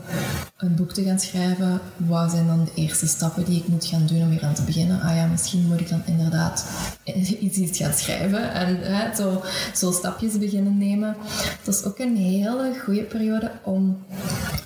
een 0.57 0.75
boek 0.75 0.93
te 0.93 1.03
gaan 1.03 1.19
schrijven, 1.19 1.81
wat 1.97 2.31
zijn 2.31 2.47
dan 2.47 2.65
de 2.65 2.71
eerste 2.75 3.07
stappen 3.07 3.45
die 3.45 3.59
ik 3.59 3.69
moet 3.69 3.87
gaan 3.87 4.07
doen 4.07 4.23
om 4.23 4.31
hier 4.31 4.45
aan 4.45 4.55
te 4.55 4.63
beginnen? 4.63 5.01
Ah 5.01 5.17
ja, 5.17 5.27
misschien 5.27 5.67
moet 5.67 5.81
ik 5.81 5.89
dan 5.89 6.03
inderdaad 6.05 6.67
iets, 7.41 7.57
iets 7.57 7.79
gaan 7.79 7.93
schrijven 7.93 8.53
en 8.53 8.79
hè, 8.81 9.15
zo, 9.15 9.43
zo 9.75 9.91
stapjes 9.91 10.39
beginnen 10.39 10.79
nemen. 10.79 11.17
Dat 11.65 11.75
is 11.75 11.85
ook 11.85 11.99
een 11.99 12.17
hele 12.17 12.75
goede 12.85 13.03
periode 13.03 13.51
om 13.65 14.05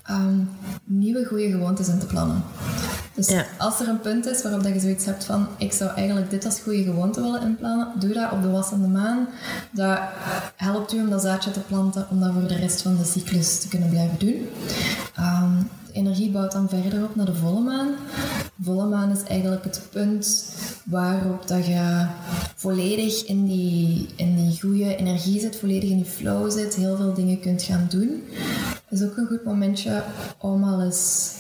ehm, 0.02 0.38
nieuwe 0.84 1.24
goede 1.24 1.50
gewoontes 1.50 1.88
in 1.88 1.98
te 1.98 2.06
plannen. 2.06 2.42
Dus 3.14 3.30
als 3.58 3.80
er 3.80 3.88
een 3.88 4.00
punt 4.00 4.26
is 4.26 4.42
waarop 4.42 4.62
dat 4.62 4.72
je 4.72 4.80
zoiets 4.80 5.04
hebt 5.04 5.24
van 5.24 5.46
ik 5.58 5.72
zou 5.72 5.90
eigenlijk 5.90 6.30
dit 6.30 6.44
als 6.44 6.60
goede 6.60 6.82
gewoonte 6.82 7.22
willen 7.22 7.42
inplannen, 7.42 7.88
doe 7.98 8.12
dat 8.12 8.32
op 8.32 8.42
de 8.42 8.50
wassende 8.50 8.88
maan. 8.88 9.28
Dat 9.70 9.98
helpt 10.56 10.92
u 10.92 11.00
om 11.00 11.10
dat 11.10 11.22
zaadje 11.22 11.50
te 11.50 11.60
planten 11.60 12.06
om 12.10 12.20
dat 12.20 12.32
voor 12.32 12.46
de 12.46 12.56
rest 12.56 12.82
van 12.82 12.96
de 12.96 13.04
cyclus 13.04 13.60
te 13.60 13.68
kunnen 13.68 13.88
blijven 13.88 14.18
doen. 14.18 14.48
Um, 15.18 15.70
de 15.86 15.98
energie 15.98 16.30
bouwt 16.30 16.52
dan 16.52 16.68
verder 16.68 17.04
op 17.04 17.16
naar 17.16 17.26
de 17.26 17.34
volle 17.34 17.60
maan. 17.60 17.88
De 18.56 18.64
volle 18.64 18.86
maan 18.88 19.10
is 19.10 19.22
eigenlijk 19.22 19.64
het 19.64 19.80
punt 19.90 20.54
waarop 20.84 21.48
dat 21.48 21.66
je 21.66 22.06
volledig 22.54 23.24
in 23.24 23.46
die, 23.46 24.08
in 24.16 24.36
die 24.36 24.60
goede 24.60 24.96
energie 24.96 25.40
zit, 25.40 25.56
volledig 25.56 25.90
in 25.90 25.96
die 25.96 26.04
flow 26.04 26.50
zit, 26.50 26.74
heel 26.74 26.96
veel 26.96 27.14
dingen 27.14 27.40
kunt 27.40 27.62
gaan 27.62 27.86
doen. 27.90 28.22
Het 28.88 29.00
is 29.00 29.06
ook 29.06 29.16
een 29.16 29.26
goed 29.26 29.44
momentje 29.44 30.02
om 30.38 30.64
al 30.64 30.82
eens 30.82 31.32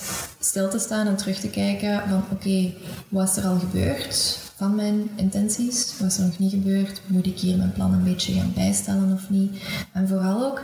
stil 0.44 0.68
te 0.68 0.78
staan 0.78 1.06
en 1.06 1.16
terug 1.16 1.38
te 1.38 1.48
kijken 1.48 2.02
van 2.08 2.24
oké, 2.30 2.72
wat 3.08 3.28
is 3.28 3.36
er 3.36 3.46
al 3.46 3.58
gebeurd 3.58 4.38
van 4.56 4.74
mijn 4.74 5.10
intenties? 5.16 5.94
Wat 5.98 6.10
is 6.10 6.18
er 6.18 6.24
nog 6.24 6.38
niet 6.38 6.50
gebeurd? 6.50 7.00
Moet 7.06 7.26
ik 7.26 7.38
hier 7.38 7.56
mijn 7.56 7.72
plan 7.72 7.92
een 7.92 8.04
beetje 8.04 8.32
gaan 8.32 8.52
bijstellen 8.54 9.12
of 9.12 9.30
niet? 9.30 9.62
En 9.92 10.08
vooral 10.08 10.44
ook, 10.44 10.62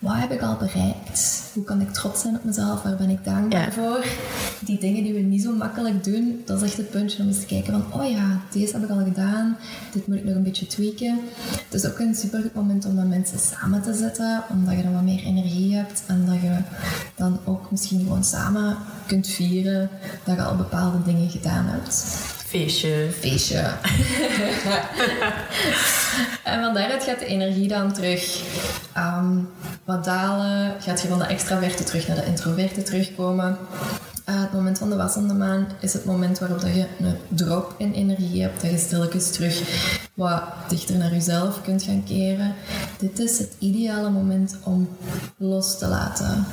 wat 0.00 0.16
heb 0.16 0.30
ik 0.30 0.42
al 0.42 0.56
bereikt? 0.56 1.42
Hoe 1.54 1.64
kan 1.64 1.80
ik 1.80 1.92
trots 1.92 2.20
zijn 2.20 2.36
op 2.36 2.44
mezelf? 2.44 2.82
Waar 2.82 2.96
ben 2.96 3.10
ik 3.10 3.24
dankbaar 3.24 3.72
voor? 3.72 4.04
Die 4.60 4.78
dingen 4.78 5.02
die 5.02 5.12
we 5.12 5.20
niet 5.20 5.42
zo 5.42 5.52
makkelijk 5.52 6.04
doen, 6.04 6.42
dat 6.44 6.62
is 6.62 6.68
echt 6.68 6.76
het 6.76 6.90
puntje 6.90 7.22
om 7.22 7.28
eens 7.28 7.40
te 7.40 7.46
kijken 7.46 7.72
van, 7.72 8.00
oh 8.00 8.10
ja, 8.10 8.40
deze 8.50 8.72
heb 8.72 8.82
ik 8.82 8.90
al 8.90 9.04
gedaan, 9.04 9.56
dit 9.92 10.06
moet 10.06 10.16
ik 10.16 10.24
nog 10.24 10.34
een 10.34 10.42
beetje 10.42 10.66
tweaken. 10.66 11.20
Het 11.70 11.74
is 11.82 11.86
ook 11.86 11.98
een 11.98 12.14
super 12.14 12.40
goed 12.40 12.54
moment 12.54 12.86
om 12.86 12.94
met 12.94 13.08
mensen 13.08 13.38
samen 13.38 13.82
te 13.82 13.94
zetten, 13.94 14.42
omdat 14.50 14.76
je 14.76 14.82
dan 14.82 14.92
wat 14.92 15.02
meer 15.02 15.24
energie 15.24 15.74
hebt 15.74 16.02
en 16.06 16.26
dat 16.26 16.40
je 16.40 16.56
dan 17.16 17.38
ook 17.44 17.70
misschien 17.70 18.00
gewoon 18.00 18.24
samen 18.24 18.76
kunt 19.06 19.26
vieren 19.26 19.88
dat 20.24 20.36
je 20.36 20.42
al 20.42 20.56
bepaalde 20.56 21.02
dingen 21.04 21.30
gedaan 21.30 21.66
hebt. 21.66 22.04
Feestje. 22.50 23.08
Feestje. 23.18 23.58
en 26.44 26.62
van 26.62 26.74
daaruit 26.74 27.04
gaat 27.04 27.18
de 27.18 27.26
energie 27.26 27.68
dan 27.68 27.92
terug 27.92 28.42
um, 28.96 29.48
wat 29.84 30.04
dalen. 30.04 30.74
Gaat 30.80 31.00
je 31.02 31.08
van 31.08 31.18
de 31.18 31.24
extraverte 31.24 31.84
terug 31.84 32.08
naar 32.08 32.16
de 32.16 32.26
introverte 32.26 32.82
terugkomen. 32.82 33.58
Uh, 34.28 34.40
het 34.40 34.52
moment 34.52 34.78
van 34.78 34.90
de 34.90 34.96
wassende 34.96 35.34
maan 35.34 35.66
is 35.80 35.92
het 35.92 36.04
moment 36.04 36.38
waarop 36.38 36.60
dat 36.60 36.74
je 36.74 36.86
een 36.98 37.16
drop 37.28 37.74
in 37.78 37.92
energie 37.92 38.42
hebt. 38.42 38.62
Dat 38.62 38.70
je 38.70 38.78
stilletjes 38.78 39.30
terug 39.30 39.62
wat 40.14 40.42
dichter 40.68 40.96
naar 40.96 41.12
jezelf 41.12 41.62
kunt 41.62 41.82
gaan 41.82 42.04
keren. 42.04 42.54
Dit 42.98 43.18
is 43.18 43.38
het 43.38 43.52
ideale 43.58 44.10
moment 44.10 44.56
om 44.62 44.88
los 45.36 45.78
te 45.78 45.86
laten. 45.86 46.46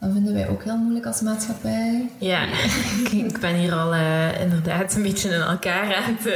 Dat 0.00 0.10
vinden 0.12 0.34
wij 0.34 0.48
ook 0.48 0.64
heel 0.64 0.76
moeilijk 0.76 1.06
als 1.06 1.20
maatschappij. 1.20 2.10
Ja, 2.18 2.44
ik 3.28 3.40
ben 3.40 3.54
hier 3.54 3.72
al 3.72 3.94
uh, 3.94 4.40
inderdaad 4.40 4.94
een 4.94 5.02
beetje 5.02 5.28
in 5.28 5.40
elkaar 5.40 5.94
aan 5.94 6.16
het 6.18 6.26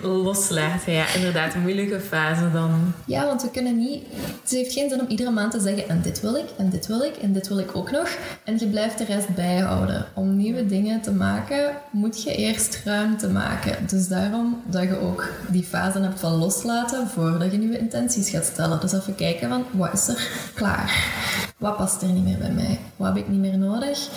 uh, 0.00 0.04
loslaten. 0.24 0.92
Ja, 0.92 1.14
inderdaad, 1.14 1.54
een 1.54 1.60
moeilijke 1.60 2.00
fase 2.00 2.50
dan. 2.52 2.92
Ja, 3.06 3.26
want 3.26 3.42
we 3.42 3.50
kunnen 3.50 3.78
niet... 3.78 4.02
Het 4.42 4.50
heeft 4.50 4.72
geen 4.72 4.88
zin 4.90 5.00
om 5.00 5.06
iedere 5.08 5.30
maand 5.30 5.52
te 5.52 5.60
zeggen 5.60 5.88
en 5.88 6.00
dit 6.02 6.20
wil 6.20 6.34
ik, 6.34 6.44
en 6.56 6.70
dit 6.70 6.86
wil 6.86 7.00
ik, 7.00 7.16
en 7.16 7.32
dit 7.32 7.48
wil 7.48 7.58
ik 7.58 7.76
ook 7.76 7.90
nog. 7.90 8.08
En 8.44 8.58
je 8.58 8.66
blijft 8.66 8.98
de 8.98 9.04
rest 9.04 9.34
bijhouden. 9.34 10.06
Om 10.14 10.36
nieuwe 10.36 10.66
dingen 10.66 11.00
te 11.00 11.12
maken, 11.12 11.76
moet 11.90 12.22
je 12.22 12.34
eerst 12.34 12.80
ruimte 12.84 13.28
maken. 13.28 13.86
Dus 13.86 14.08
daarom 14.08 14.62
dat 14.66 14.82
je 14.82 15.00
ook 15.00 15.28
die 15.48 15.64
fase 15.64 15.98
hebt 15.98 16.20
van 16.20 16.32
loslaten 16.32 17.08
voordat 17.08 17.52
je 17.52 17.58
nieuwe 17.58 17.78
intenties 17.78 18.30
gaat 18.30 18.44
stellen. 18.44 18.80
Dus 18.80 18.92
even 18.92 19.14
kijken 19.14 19.48
van, 19.48 19.64
wat 19.70 19.92
is 19.92 20.08
er 20.08 20.28
klaar? 20.54 21.12
Wat 21.58 21.76
past 21.76 22.02
er 22.02 22.08
niet 22.08 22.24
meer 22.24 22.38
bij 22.38 22.43
mij? 22.52 22.78
Wat 22.96 23.08
heb 23.08 23.16
ik 23.16 23.28
niet 23.28 23.40
meer 23.40 23.58
nodig? 23.58 24.08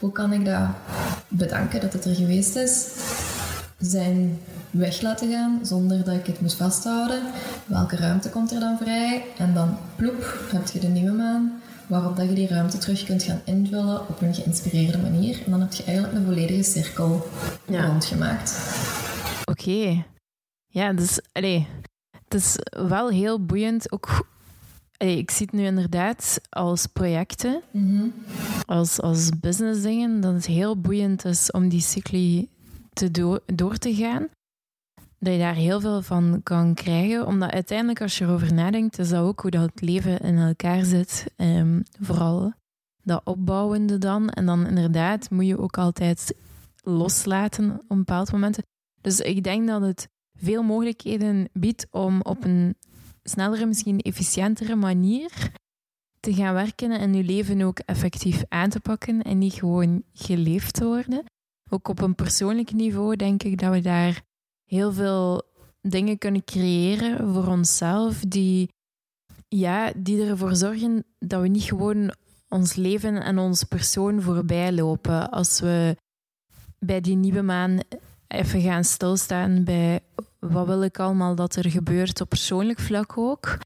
Hoe 0.00 0.12
kan 0.12 0.32
ik 0.32 0.44
dat 0.44 0.68
bedanken 1.28 1.80
dat 1.80 1.92
het 1.92 2.04
er 2.04 2.14
geweest 2.14 2.56
is? 2.56 2.88
Zijn 3.78 4.38
weg 4.70 5.00
laten 5.00 5.30
gaan 5.30 5.58
zonder 5.62 6.04
dat 6.04 6.14
ik 6.14 6.26
het 6.26 6.40
moet 6.40 6.54
vasthouden? 6.54 7.22
Welke 7.66 7.96
ruimte 7.96 8.30
komt 8.30 8.52
er 8.52 8.60
dan 8.60 8.78
vrij? 8.78 9.24
En 9.38 9.54
dan 9.54 9.78
ploep, 9.96 10.48
heb 10.52 10.68
je 10.68 10.78
de 10.78 10.86
nieuwe 10.86 11.12
maan 11.12 11.60
waarop 11.86 12.16
dat 12.16 12.28
je 12.28 12.34
die 12.34 12.48
ruimte 12.48 12.78
terug 12.78 13.04
kunt 13.04 13.22
gaan 13.22 13.40
invullen 13.44 14.08
op 14.08 14.20
een 14.20 14.34
geïnspireerde 14.34 14.98
manier. 14.98 15.42
En 15.44 15.50
dan 15.50 15.60
heb 15.60 15.72
je 15.72 15.84
eigenlijk 15.84 16.16
een 16.16 16.24
volledige 16.24 16.62
cirkel 16.62 17.28
ja. 17.66 17.86
rondgemaakt. 17.86 18.76
Oké. 19.44 20.04
Ja, 20.66 20.92
dus 20.92 21.20
allee, 21.32 21.66
het 22.10 22.34
is 22.34 22.56
wel 22.88 23.08
heel 23.08 23.44
boeiend. 23.44 23.92
Ook, 23.92 24.26
ik 24.96 25.30
zie 25.30 25.46
het 25.46 25.54
nu 25.54 25.64
inderdaad 25.64 26.40
als 26.48 26.86
projecten, 26.86 27.62
mhm. 27.70 28.08
als, 28.66 29.00
als 29.00 29.30
business 29.40 29.82
dingen, 29.82 30.20
dat 30.20 30.32
het 30.32 30.46
heel 30.46 30.80
boeiend 30.80 31.24
is 31.24 31.50
om 31.50 31.68
die 31.68 31.80
cycli 31.80 32.48
te 32.92 33.10
door, 33.10 33.40
door 33.46 33.76
te 33.76 33.94
gaan. 33.94 34.28
Dat 35.18 35.32
je 35.32 35.38
daar 35.38 35.54
heel 35.54 35.80
veel 35.80 36.02
van 36.02 36.40
kan 36.42 36.74
krijgen. 36.74 37.26
Omdat 37.26 37.50
uiteindelijk, 37.50 38.00
als 38.00 38.18
je 38.18 38.24
erover 38.24 38.54
nadenkt, 38.54 38.98
is 38.98 39.08
dat 39.08 39.22
ook 39.22 39.40
hoe 39.40 39.50
dat 39.50 39.62
het 39.62 39.80
leven 39.80 40.20
in 40.20 40.38
elkaar 40.38 40.84
zit. 40.84 41.26
Um, 41.36 41.82
vooral 42.00 42.52
dat 43.02 43.20
opbouwende 43.24 43.98
dan. 43.98 44.28
En 44.30 44.46
dan 44.46 44.66
inderdaad 44.66 45.30
moet 45.30 45.46
je 45.46 45.58
ook 45.58 45.78
altijd 45.78 46.34
loslaten 46.82 47.80
op 47.88 47.96
bepaalde 47.96 48.32
momenten. 48.32 48.64
Dus 49.00 49.20
ik 49.20 49.44
denk 49.44 49.66
dat 49.66 49.82
het 49.82 50.08
veel 50.38 50.62
mogelijkheden 50.62 51.48
biedt 51.52 51.86
om 51.90 52.20
op 52.22 52.44
een 52.44 52.76
snellere, 53.28 53.66
misschien 53.66 53.98
efficiëntere 53.98 54.74
manier 54.74 55.52
te 56.20 56.34
gaan 56.34 56.54
werken 56.54 56.90
en 56.90 57.14
je 57.14 57.22
leven 57.22 57.62
ook 57.62 57.78
effectief 57.78 58.44
aan 58.48 58.70
te 58.70 58.80
pakken 58.80 59.22
en 59.22 59.38
niet 59.38 59.54
gewoon 59.54 60.02
geleefd 60.12 60.74
te 60.74 60.84
worden. 60.84 61.24
Ook 61.70 61.88
op 61.88 62.00
een 62.00 62.14
persoonlijk 62.14 62.72
niveau 62.72 63.16
denk 63.16 63.42
ik 63.42 63.58
dat 63.58 63.72
we 63.72 63.80
daar 63.80 64.22
heel 64.64 64.92
veel 64.92 65.42
dingen 65.80 66.18
kunnen 66.18 66.44
creëren 66.44 67.32
voor 67.32 67.46
onszelf 67.46 68.20
die, 68.28 68.68
ja, 69.48 69.92
die 69.96 70.26
ervoor 70.26 70.56
zorgen 70.56 71.04
dat 71.18 71.40
we 71.40 71.48
niet 71.48 71.62
gewoon 71.62 72.14
ons 72.48 72.74
leven 72.74 73.22
en 73.22 73.38
onze 73.38 73.66
persoon 73.66 74.22
voorbij 74.22 74.72
lopen. 74.72 75.30
Als 75.30 75.60
we 75.60 75.96
bij 76.78 77.00
die 77.00 77.16
nieuwe 77.16 77.42
maan 77.42 77.78
even 78.26 78.60
gaan 78.60 78.84
stilstaan 78.84 79.64
bij 79.64 80.00
wat 80.38 80.66
wil 80.66 80.82
ik 80.82 80.98
allemaal 80.98 81.34
dat 81.34 81.56
er 81.56 81.70
gebeurt 81.70 82.20
op 82.20 82.28
persoonlijk 82.28 82.78
vlak 82.78 83.18
ook. 83.18 83.58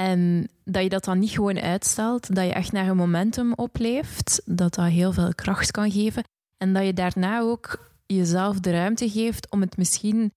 En 0.00 0.48
dat 0.64 0.82
je 0.82 0.88
dat 0.88 1.04
dan 1.04 1.18
niet 1.18 1.30
gewoon 1.30 1.58
uitstelt, 1.58 2.34
dat 2.34 2.44
je 2.44 2.52
echt 2.52 2.72
naar 2.72 2.88
een 2.88 2.96
momentum 2.96 3.52
opleeft, 3.52 4.42
dat 4.44 4.74
dat 4.74 4.86
heel 4.86 5.12
veel 5.12 5.34
kracht 5.34 5.70
kan 5.70 5.90
geven. 5.90 6.24
En 6.56 6.72
dat 6.72 6.84
je 6.84 6.92
daarna 6.92 7.40
ook 7.40 7.92
jezelf 8.06 8.60
de 8.60 8.70
ruimte 8.70 9.10
geeft 9.10 9.50
om 9.50 9.60
het 9.60 9.76
misschien 9.76 10.32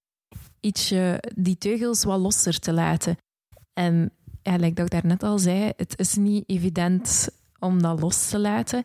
ietsje, 0.60 1.24
die 1.36 1.58
teugels 1.58 2.04
wat 2.04 2.20
losser 2.20 2.60
te 2.60 2.74
laten. 2.74 3.18
En 3.74 4.12
ja, 4.42 4.56
like 4.56 4.74
dat 4.74 4.86
ik 4.86 4.92
daarnet 4.92 5.24
al 5.24 5.40
zei, 5.40 5.72
het 5.76 6.00
is 6.00 6.16
niet 6.16 6.50
evident 6.50 7.30
om 7.60 7.82
dat 7.82 8.00
los 8.00 8.30
te 8.30 8.40
laten. 8.40 8.84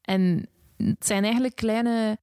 En 0.00 0.48
het 0.76 1.06
zijn 1.06 1.22
eigenlijk 1.22 1.54
kleine 1.54 2.18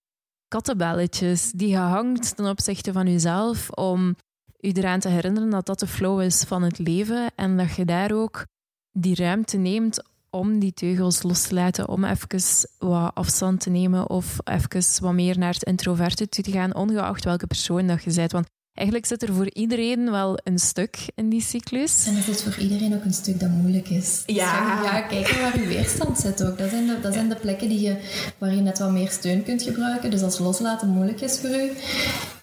kattenbelletjes 0.52 1.52
die 1.52 1.68
je 1.68 1.78
hangt 1.78 2.36
ten 2.36 2.46
opzichte 2.46 2.92
van 2.92 3.08
jezelf 3.08 3.70
om 3.70 4.16
je 4.58 4.78
eraan 4.78 5.00
te 5.00 5.10
herinneren 5.10 5.50
dat 5.50 5.66
dat 5.66 5.80
de 5.80 5.88
flow 5.88 6.22
is 6.22 6.44
van 6.44 6.64
het 6.64 6.80
leven 6.80 7.32
en 7.36 7.58
dat 7.58 7.76
je 7.76 7.86
daar 7.86 8.12
ook 8.12 8.46
die 8.92 9.16
ruimte 9.16 9.58
neemt 9.58 10.04
om 10.30 10.60
die 10.60 10.74
teugels 10.74 11.24
los 11.24 11.48
te 11.48 11.54
laten, 11.54 11.88
om 11.88 12.04
even 12.04 12.40
wat 12.80 13.16
afstand 13.16 13.60
te 13.60 13.70
nemen 13.70 14.10
of 14.10 14.38
even 14.44 15.02
wat 15.02 15.14
meer 15.14 15.38
naar 15.38 15.54
het 15.54 15.64
introverte 15.64 16.30
toe 16.30 16.44
te 16.44 16.52
gaan, 16.52 16.76
ongeacht 16.76 17.24
welke 17.24 17.48
persoon 17.48 17.88
dat 17.88 18.04
je 18.04 18.14
bent. 18.14 18.32
Want 18.32 18.48
Eigenlijk 18.74 19.08
zit 19.08 19.22
er 19.22 19.34
voor 19.34 19.50
iedereen 19.54 20.12
wel 20.12 20.40
een 20.44 20.60
stuk 20.60 20.98
in 21.16 21.30
die 21.30 21.42
cyclus. 21.42 22.06
En 22.06 22.16
er 22.16 22.22
zit 22.22 22.42
voor 22.44 22.58
iedereen 22.58 22.96
ook 22.96 23.04
een 23.04 23.14
stuk 23.14 23.40
dat 23.40 23.50
moeilijk 23.50 23.90
is. 23.90 24.24
Ja. 24.26 24.82
Dus 24.82 24.92
ja, 24.92 25.02
kijken 25.02 25.42
waar 25.42 25.60
je 25.60 25.68
weerstand 25.68 26.18
zit 26.18 26.44
ook. 26.44 26.58
Dat 26.58 26.70
zijn, 26.70 26.88
de, 26.88 27.00
dat 27.02 27.14
zijn 27.14 27.30
de 27.30 27.36
plekken 27.36 27.70
die 27.70 27.82
je, 27.82 27.98
waar 28.38 28.56
je 28.56 28.62
net 28.62 28.80
wat 28.80 28.92
meer 28.92 29.10
steun 29.10 29.44
kunt 29.44 29.62
gebruiken. 29.62 30.12
Dus 30.12 30.22
als 30.22 30.40
loslaten 30.40 30.90
moeilijk 30.90 31.22
is 31.22 31.40
voor 31.40 31.50
u, 31.50 31.72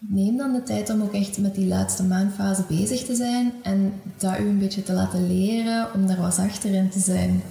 neem 0.01 0.37
dan 0.37 0.53
de 0.53 0.63
tijd 0.63 0.91
om 0.91 1.03
ook 1.03 1.15
echt 1.15 1.39
met 1.39 1.55
die 1.55 1.67
laatste 1.67 2.03
maandfase 2.03 2.63
bezig 2.69 3.05
te 3.05 3.15
zijn. 3.15 3.53
En 3.63 3.93
dat 4.17 4.39
u 4.39 4.49
een 4.49 4.59
beetje 4.59 4.83
te 4.83 4.93
laten 4.93 5.27
leren 5.27 5.87
om 5.95 6.07
daar 6.07 6.21
wat 6.21 6.35
zachter 6.35 6.75
in 6.75 6.91
te 6.91 6.99
zijn. 6.99 7.43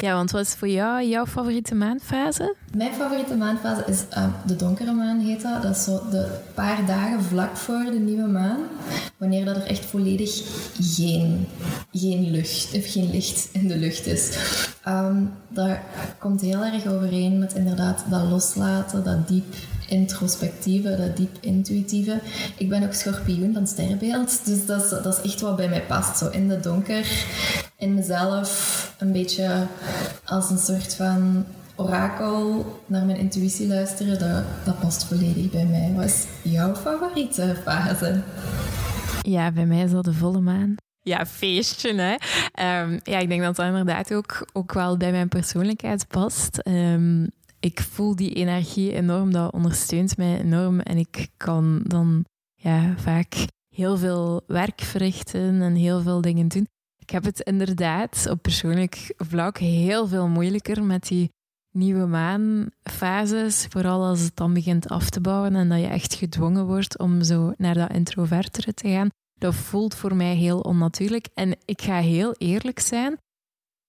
Ja, 0.00 0.14
want 0.14 0.30
wat 0.30 0.46
is 0.46 0.54
voor 0.54 0.68
jou 0.68 1.04
jouw 1.04 1.26
favoriete 1.26 1.74
maandfase? 1.74 2.54
Mijn 2.76 2.92
favoriete 2.92 3.36
maandfase 3.36 3.84
is 3.86 4.04
uh, 4.16 4.24
de 4.46 4.56
donkere 4.56 4.92
maan, 4.92 5.18
heet 5.18 5.42
dat. 5.42 5.62
Dat 5.62 5.76
is 5.76 5.84
zo 5.84 6.00
de 6.10 6.38
paar 6.54 6.86
dagen 6.86 7.22
vlak 7.22 7.56
voor 7.56 7.84
de 7.84 7.98
nieuwe 7.98 8.28
maan. 8.28 8.60
Wanneer 9.16 9.44
dat 9.44 9.56
er 9.56 9.66
echt 9.66 9.84
volledig 9.84 10.42
geen, 10.80 11.46
geen 11.92 12.30
lucht 12.30 12.74
of 12.74 12.90
geen 12.92 13.10
licht 13.10 13.48
in 13.52 13.68
de 13.68 13.76
lucht 13.76 14.06
is. 14.06 14.36
Um, 14.88 15.30
dat 15.48 15.76
komt 16.18 16.40
heel 16.40 16.64
erg 16.64 16.86
overeen 16.86 17.38
met 17.38 17.54
inderdaad 17.54 18.04
dat 18.10 18.22
loslaten, 18.22 19.04
dat 19.04 19.28
diep 19.28 19.54
introspectieve, 19.88 20.96
dat 20.96 21.16
diep 21.16 21.36
intuïtieve. 21.40 22.20
Ik 22.56 22.68
ben 22.68 22.82
ook 22.82 22.92
schorpioen 22.92 23.52
van 23.52 23.66
sterrenbeeld, 23.66 24.44
dus 24.44 24.66
dat 24.66 24.84
is, 24.84 24.88
dat 24.88 25.18
is 25.18 25.30
echt 25.30 25.40
wat 25.40 25.56
bij 25.56 25.68
mij 25.68 25.82
past. 25.82 26.18
Zo 26.18 26.28
in 26.28 26.48
de 26.48 26.60
donker, 26.60 27.26
in 27.76 27.94
mezelf, 27.94 28.94
een 28.98 29.12
beetje 29.12 29.66
als 30.24 30.50
een 30.50 30.58
soort 30.58 30.94
van 30.94 31.44
orakel 31.74 32.66
naar 32.86 33.04
mijn 33.04 33.18
intuïtie 33.18 33.66
luisteren, 33.66 34.18
dat, 34.18 34.44
dat 34.64 34.80
past 34.80 35.04
volledig 35.04 35.50
bij 35.50 35.66
mij. 35.66 35.92
Wat 35.96 36.04
is 36.04 36.24
jouw 36.42 36.74
favoriete 36.74 37.56
fase? 37.64 38.22
Ja, 39.22 39.52
bij 39.52 39.66
mij 39.66 39.82
is 39.82 39.90
dat 39.90 40.04
de 40.04 40.12
volle 40.12 40.40
maan. 40.40 40.74
Ja, 41.04 41.26
feestje, 41.26 41.94
hè. 41.94 42.12
Um, 42.82 43.00
ja, 43.02 43.18
ik 43.18 43.28
denk 43.28 43.42
dat 43.42 43.56
dat 43.56 43.66
inderdaad 43.66 44.14
ook, 44.14 44.48
ook 44.52 44.72
wel 44.72 44.96
bij 44.96 45.10
mijn 45.10 45.28
persoonlijkheid 45.28 46.08
past. 46.08 46.60
Um, 46.68 47.30
ik 47.64 47.80
voel 47.80 48.16
die 48.16 48.34
energie 48.34 48.92
enorm, 48.92 49.32
dat 49.32 49.52
ondersteunt 49.52 50.16
mij 50.16 50.40
enorm. 50.40 50.80
En 50.80 50.96
ik 50.96 51.28
kan 51.36 51.82
dan 51.86 52.24
ja, 52.54 52.94
vaak 52.98 53.34
heel 53.74 53.96
veel 53.96 54.42
werk 54.46 54.80
verrichten 54.80 55.62
en 55.62 55.74
heel 55.74 56.00
veel 56.00 56.20
dingen 56.20 56.48
doen. 56.48 56.66
Ik 56.98 57.10
heb 57.10 57.24
het 57.24 57.40
inderdaad 57.40 58.26
op 58.30 58.42
persoonlijk 58.42 59.14
vlak 59.16 59.58
heel 59.58 60.06
veel 60.06 60.28
moeilijker 60.28 60.84
met 60.84 61.06
die 61.06 61.30
nieuwe 61.70 62.06
maanfases. 62.06 63.66
Vooral 63.68 64.04
als 64.04 64.20
het 64.20 64.36
dan 64.36 64.54
begint 64.54 64.88
af 64.88 65.10
te 65.10 65.20
bouwen 65.20 65.54
en 65.56 65.68
dat 65.68 65.80
je 65.80 65.86
echt 65.86 66.14
gedwongen 66.14 66.66
wordt 66.66 66.98
om 66.98 67.22
zo 67.22 67.52
naar 67.56 67.74
dat 67.74 67.92
introvertere 67.92 68.74
te 68.74 68.88
gaan. 68.88 69.08
Dat 69.38 69.54
voelt 69.54 69.94
voor 69.94 70.16
mij 70.16 70.34
heel 70.34 70.60
onnatuurlijk. 70.60 71.28
En 71.34 71.56
ik 71.64 71.82
ga 71.82 72.00
heel 72.00 72.32
eerlijk 72.32 72.80
zijn, 72.80 73.16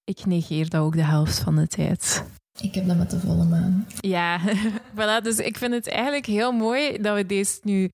ik 0.03 0.25
negeer 0.25 0.69
dat 0.69 0.81
ook 0.81 0.95
de 0.95 1.03
helft 1.03 1.39
van 1.39 1.55
de 1.55 1.67
tijd. 1.67 2.25
Ik 2.63 2.75
heb 2.75 2.87
dat 2.87 2.97
met 2.97 3.09
de 3.09 3.19
volle 3.19 3.45
maan. 3.45 3.85
Ja, 3.99 4.39
voilà. 4.97 5.23
Dus 5.23 5.37
ik 5.37 5.57
vind 5.57 5.73
het 5.73 5.87
eigenlijk 5.87 6.25
heel 6.25 6.51
mooi 6.51 7.01
dat 7.01 7.15
we 7.15 7.25
deze 7.25 7.59
nu 7.63 7.89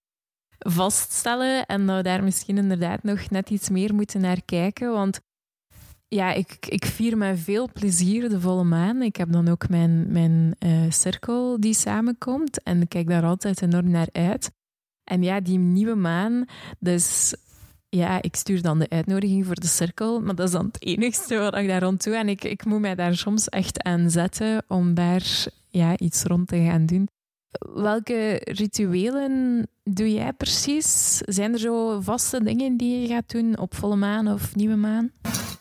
vaststellen 0.58 1.66
en 1.66 1.86
dat 1.86 1.96
we 1.96 2.04
daar 2.04 2.24
misschien 2.24 2.58
inderdaad 2.58 3.04
nog 3.04 3.30
net 3.30 3.50
iets 3.50 3.70
meer 3.70 3.94
moeten 3.94 4.22
naar 4.22 4.42
kijken. 4.46 4.92
Want 4.92 5.20
ja, 6.08 6.32
ik, 6.32 6.66
ik 6.66 6.86
vier 6.86 7.18
met 7.18 7.40
veel 7.40 7.70
plezier 7.74 8.30
de 8.30 8.42
volle 8.42 8.64
maan. 8.64 9.02
Ik 9.02 9.16
heb 9.16 9.32
dan 9.32 9.48
ook 9.48 9.70
mijn, 9.70 10.12
mijn 10.12 10.56
uh, 10.60 10.92
cirkel 10.92 11.60
die 11.60 11.74
samenkomt 11.74 12.64
en 12.64 12.82
ik 12.82 12.90
kijk 12.90 13.08
daar 13.08 13.24
altijd 13.24 13.62
enorm 13.62 13.90
naar 13.90 14.10
uit. 14.12 14.52
En 15.04 15.24
ja, 15.24 15.40
die 15.40 15.58
nieuwe 15.58 15.96
maan, 15.96 16.46
dus 16.80 17.36
ja, 17.90 18.22
ik 18.22 18.36
stuur 18.36 18.62
dan 18.62 18.80
de 18.80 18.90
uitnodiging 18.90 19.46
voor 19.46 19.56
de 19.56 19.68
cirkel, 19.68 20.22
maar 20.22 20.36
dat 20.36 20.48
is 20.48 20.54
dan 20.54 20.66
het 20.66 20.86
enigste 20.86 21.38
wat 21.38 21.58
ik 21.58 21.68
daar 21.68 21.82
rond 21.82 22.04
doe. 22.04 22.16
En 22.16 22.30
ik, 22.30 22.44
ik 22.44 22.66
moet 22.66 22.80
mij 22.80 22.96
daar 22.96 23.16
soms 23.16 23.50
echt 23.50 23.84
aan 23.84 24.10
zetten 24.10 24.64
om 24.68 24.94
daar 24.94 25.46
ja, 25.68 25.98
iets 25.98 26.24
rond 26.24 26.48
te 26.48 26.64
gaan 26.64 26.86
doen. 26.86 27.08
Welke 27.74 28.42
rituelen 28.44 29.68
doe 29.84 30.14
jij 30.14 30.34
precies? 30.34 31.18
Zijn 31.18 31.54
er 31.54 31.60
zo 31.60 32.02
vaste 32.02 32.44
dingen 32.44 32.78
die 32.78 33.02
je 33.02 33.08
gaat 33.08 33.32
doen 33.32 33.58
op 33.58 33.76
volle 33.76 33.96
maan 33.96 34.28
of 34.28 34.56
nieuwe 34.56 34.76
maan? 34.76 35.12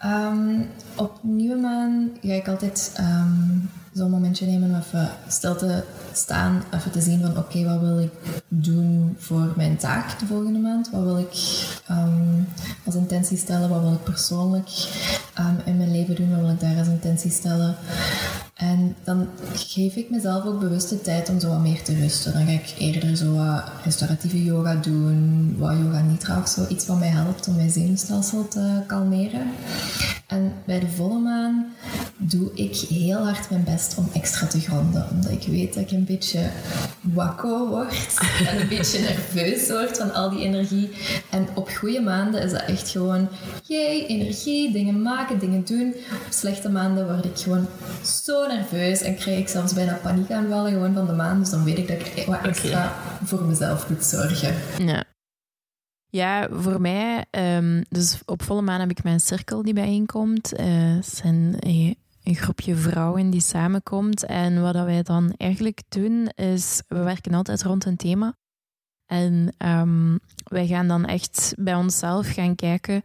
Um, 0.04 0.66
op 0.96 1.18
nieuwe 1.22 1.56
maan 1.56 2.10
ga 2.20 2.34
ik 2.34 2.48
altijd 2.48 2.94
um, 3.00 3.70
zo'n 3.98 4.10
momentje 4.10 4.46
nemen 4.46 4.70
om 4.70 4.76
even 4.76 5.10
stil 5.28 5.56
te 5.56 5.82
staan, 6.12 6.64
even 6.74 6.90
te 6.90 7.00
zien 7.00 7.20
van 7.20 7.38
oké, 7.38 7.64
wat 7.64 7.80
wil 7.80 7.98
ik 8.00 8.42
doen 8.48 9.16
voor 9.18 9.52
mijn 9.56 9.76
taak 9.76 10.18
de 10.18 10.26
volgende 10.26 10.58
maand? 10.58 10.90
Wat 10.90 11.02
wil 11.02 11.18
ik 11.18 11.34
um, 11.90 12.48
als 12.84 12.94
intentie 12.94 13.36
stellen? 13.36 13.68
Wat 13.68 13.80
wil 13.80 13.92
ik 13.92 14.02
persoonlijk 14.02 14.68
in 15.64 15.76
mijn 15.76 15.90
leven 15.90 16.14
doen? 16.14 16.30
Wat 16.30 16.40
wil 16.40 16.50
ik 16.50 16.60
daar 16.60 16.78
als 16.78 16.88
intentie 16.88 17.30
stellen? 17.30 17.74
En 18.58 18.96
dan 19.04 19.28
geef 19.54 19.94
ik 19.96 20.10
mezelf 20.10 20.44
ook 20.44 20.60
bewust 20.60 20.88
de 20.88 21.00
tijd 21.00 21.28
om 21.28 21.40
zo 21.40 21.48
wat 21.48 21.60
meer 21.60 21.82
te 21.82 21.94
rusten. 21.94 22.32
Dan 22.32 22.46
ga 22.46 22.52
ik 22.52 22.74
eerder 22.78 23.16
zo 23.16 23.34
wat 23.34 23.62
restauratieve 23.84 24.44
yoga 24.44 24.74
doen, 24.74 25.54
wat 25.58 25.76
yoga 25.82 26.00
nidra 26.00 26.38
of 26.38 26.48
zo. 26.48 26.66
Iets 26.68 26.86
wat 26.86 26.98
mij 26.98 27.08
helpt 27.08 27.48
om 27.48 27.56
mijn 27.56 27.70
zenuwstelsel 27.70 28.48
te 28.48 28.82
kalmeren. 28.86 29.50
En 30.26 30.52
bij 30.64 30.80
de 30.80 30.88
volle 30.88 31.18
maan 31.18 31.66
doe 32.16 32.50
ik 32.54 32.76
heel 32.76 33.24
hard 33.24 33.50
mijn 33.50 33.64
best 33.64 33.98
om 33.98 34.08
extra 34.12 34.46
te 34.46 34.60
gronden. 34.60 35.06
Omdat 35.10 35.30
ik 35.30 35.42
weet 35.46 35.74
dat 35.74 35.82
ik 35.82 35.90
een 35.90 36.04
beetje 36.04 36.50
wakko 37.00 37.68
word. 37.68 38.16
En 38.48 38.60
een 38.60 38.68
beetje 38.68 38.98
nerveus 38.98 39.68
word 39.68 39.96
van 39.96 40.14
al 40.14 40.30
die 40.30 40.44
energie. 40.44 40.90
En 41.30 41.48
op 41.54 41.68
goede 41.68 42.00
maanden 42.00 42.42
is 42.42 42.50
dat 42.50 42.64
echt 42.66 42.88
gewoon... 42.88 43.28
Jee, 43.66 44.06
energie, 44.06 44.72
dingen 44.72 45.02
maken, 45.02 45.38
dingen 45.38 45.64
doen. 45.64 45.94
Op 46.26 46.32
slechte 46.32 46.68
maanden 46.68 47.06
word 47.06 47.24
ik 47.24 47.38
gewoon 47.38 47.66
zo 48.24 48.46
nerveus. 48.48 49.00
En 49.00 49.16
krijg 49.16 49.38
ik 49.38 49.48
zelfs 49.48 49.74
bijna 49.74 49.98
paniekaanvallen 50.02 50.72
gewoon 50.72 50.94
van 50.94 51.06
de 51.06 51.12
maan. 51.12 51.38
Dus 51.38 51.50
dan 51.50 51.64
weet 51.64 51.78
ik 51.78 51.88
dat 51.88 52.00
ik 52.00 52.26
wat 52.26 52.42
extra 52.42 52.84
okay. 52.84 53.26
voor 53.26 53.44
mezelf 53.44 53.88
moet 53.88 54.04
zorgen. 54.04 54.54
Ja. 54.86 55.04
Ja, 56.10 56.48
voor 56.50 56.80
mij, 56.80 57.24
um, 57.30 57.84
dus 57.88 58.18
op 58.24 58.42
volle 58.42 58.62
maan 58.62 58.80
heb 58.80 58.90
ik 58.90 59.02
mijn 59.02 59.20
cirkel 59.20 59.62
die 59.62 59.74
bijeenkomt. 59.74 60.60
Uh, 60.60 60.66
het 60.96 61.06
zijn 61.06 61.56
een 62.22 62.34
groepje 62.34 62.74
vrouwen 62.74 63.30
die 63.30 63.40
samenkomt. 63.40 64.24
En 64.24 64.62
wat 64.62 64.74
wij 64.74 65.02
dan 65.02 65.34
eigenlijk 65.36 65.82
doen, 65.88 66.28
is 66.34 66.82
we 66.86 66.98
werken 66.98 67.34
altijd 67.34 67.62
rond 67.62 67.84
een 67.84 67.96
thema. 67.96 68.36
En 69.06 69.54
um, 69.58 70.18
wij 70.44 70.66
gaan 70.66 70.88
dan 70.88 71.04
echt 71.04 71.54
bij 71.56 71.74
onszelf 71.74 72.28
gaan 72.28 72.54
kijken 72.54 73.02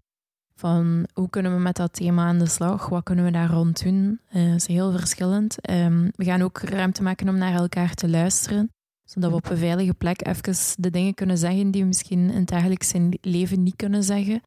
van 0.55 1.07
hoe 1.13 1.29
kunnen 1.29 1.55
we 1.55 1.59
met 1.59 1.75
dat 1.75 1.93
thema 1.93 2.25
aan 2.25 2.39
de 2.39 2.45
slag? 2.45 2.89
Wat 2.89 3.03
kunnen 3.03 3.25
we 3.25 3.31
daar 3.31 3.49
rond 3.49 3.83
doen? 3.83 4.19
Uh, 4.33 4.47
dat 4.47 4.55
is 4.55 4.67
heel 4.67 4.91
verschillend. 4.91 5.69
Um, 5.69 6.11
we 6.15 6.23
gaan 6.23 6.41
ook 6.41 6.59
ruimte 6.59 7.03
maken 7.03 7.29
om 7.29 7.37
naar 7.37 7.53
elkaar 7.53 7.93
te 7.93 8.09
luisteren 8.09 8.71
zodat 9.13 9.29
we 9.29 9.35
op 9.35 9.49
een 9.49 9.57
veilige 9.57 9.93
plek 9.93 10.27
even 10.27 10.55
de 10.77 10.89
dingen 10.89 11.13
kunnen 11.13 11.37
zeggen 11.37 11.71
die 11.71 11.81
we 11.81 11.87
misschien 11.87 12.29
in 12.29 12.39
het 12.39 12.47
dagelijks 12.47 12.93
leven 13.21 13.63
niet 13.63 13.75
kunnen 13.75 14.03
zeggen. 14.03 14.41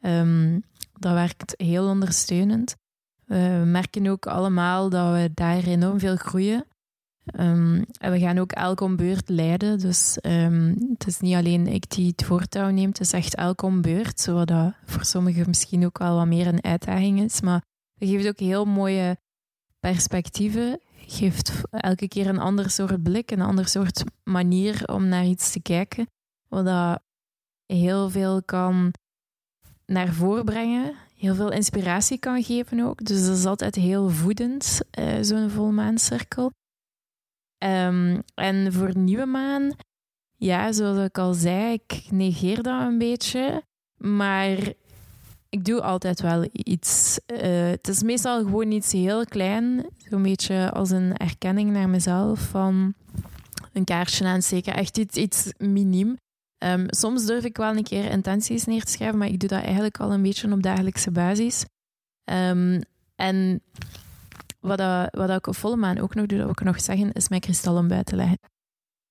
Um, 0.00 0.62
dat 0.98 1.12
werkt 1.12 1.54
heel 1.56 1.88
ondersteunend. 1.88 2.76
We 3.24 3.62
merken 3.66 4.06
ook 4.06 4.26
allemaal 4.26 4.88
dat 4.88 5.12
we 5.12 5.30
daar 5.34 5.64
enorm 5.64 5.98
veel 5.98 6.16
groeien. 6.16 6.64
Ehm, 7.24 7.82
en 8.00 8.12
we 8.12 8.18
gaan 8.18 8.38
ook 8.38 8.52
elk 8.52 8.80
om 8.80 8.96
beurt 8.96 9.28
leiden. 9.28 9.78
Dus 9.78 10.18
ehm, 10.20 10.74
het 10.92 11.06
is 11.06 11.20
niet 11.20 11.34
alleen 11.34 11.66
ik 11.66 11.90
die 11.90 12.06
het 12.06 12.24
voortouw 12.24 12.70
neemt, 12.70 12.98
het 12.98 13.06
is 13.06 13.12
echt 13.12 13.34
elk 13.34 13.62
om 13.62 13.80
beurt. 13.80 14.20
Zodat 14.20 14.72
voor 14.84 15.04
sommigen 15.04 15.46
misschien 15.46 15.84
ook 15.84 15.98
wel 15.98 16.16
wat 16.16 16.26
meer 16.26 16.46
een 16.46 16.64
uitdaging 16.64 17.20
is. 17.20 17.40
Maar 17.40 17.62
het 17.98 18.08
geeft 18.08 18.28
ook 18.28 18.38
heel 18.38 18.64
mooie 18.64 19.16
perspectieven. 19.80 20.80
Geeft 21.06 21.52
elke 21.70 22.08
keer 22.08 22.26
een 22.26 22.38
ander 22.38 22.70
soort 22.70 23.02
blik, 23.02 23.30
een 23.30 23.40
ander 23.40 23.68
soort 23.68 24.04
manier 24.24 24.82
om 24.86 25.08
naar 25.08 25.24
iets 25.24 25.52
te 25.52 25.60
kijken. 25.62 26.06
Wat 26.48 26.64
dat 26.64 27.02
heel 27.66 28.10
veel 28.10 28.42
kan 28.42 28.92
naar 29.86 30.12
voren 30.12 30.44
brengen. 30.44 30.94
Heel 31.16 31.34
veel 31.34 31.52
inspiratie 31.52 32.18
kan 32.18 32.42
geven 32.42 32.80
ook. 32.80 33.04
Dus 33.04 33.26
dat 33.26 33.36
is 33.36 33.44
altijd 33.44 33.74
heel 33.74 34.08
voedend, 34.08 34.80
uh, 34.98 35.18
zo'n 35.20 35.50
volmaancirkel. 35.50 36.52
Um, 37.64 38.22
en 38.34 38.72
voor 38.72 38.96
nieuwe 38.96 39.26
maan, 39.26 39.72
ja, 40.36 40.72
zoals 40.72 41.06
ik 41.06 41.18
al 41.18 41.34
zei, 41.34 41.72
ik 41.72 42.10
negeer 42.10 42.62
dat 42.62 42.80
een 42.80 42.98
beetje. 42.98 43.62
Maar 43.96 44.58
ik 45.48 45.64
doe 45.64 45.82
altijd 45.82 46.20
wel 46.20 46.48
iets. 46.52 47.20
Uh, 47.26 47.68
het 47.70 47.88
is 47.88 48.02
meestal 48.02 48.38
gewoon 48.38 48.70
iets 48.70 48.92
heel 48.92 49.24
klein. 49.24 49.86
Zo'n 50.10 50.22
beetje 50.22 50.70
als 50.70 50.90
een 50.90 51.16
erkenning 51.16 51.70
naar 51.70 51.88
mezelf 51.88 52.40
van 52.40 52.94
een 53.72 53.84
kaarsje 53.84 54.24
aansteken. 54.24 54.74
Echt 54.74 54.98
iets, 54.98 55.16
iets 55.16 55.52
miniem. 55.58 56.16
Um, 56.64 56.86
soms 56.86 57.26
durf 57.26 57.44
ik 57.44 57.56
wel 57.56 57.76
een 57.76 57.82
keer 57.82 58.10
intenties 58.10 58.64
neer 58.64 58.84
te 58.84 58.92
schrijven, 58.92 59.18
maar 59.18 59.28
ik 59.28 59.40
doe 59.40 59.48
dat 59.48 59.62
eigenlijk 59.62 60.00
al 60.00 60.12
een 60.12 60.22
beetje 60.22 60.52
op 60.52 60.62
dagelijkse 60.62 61.10
basis. 61.10 61.64
Um, 62.32 62.80
en 63.16 63.62
wat, 64.60 64.78
dat, 64.78 65.08
wat 65.10 65.30
ik 65.30 65.46
op 65.46 65.56
volle 65.56 65.76
maan 65.76 65.98
ook 65.98 66.14
nog 66.14 66.26
doe, 66.26 66.38
dat 66.38 66.46
wil 66.46 66.56
ik 66.58 66.64
nog 66.64 66.80
zeggen, 66.80 67.12
is 67.12 67.28
mijn 67.28 67.40
kristallen 67.40 67.88
bij 67.88 68.04
te 68.04 68.16
leggen. 68.16 68.38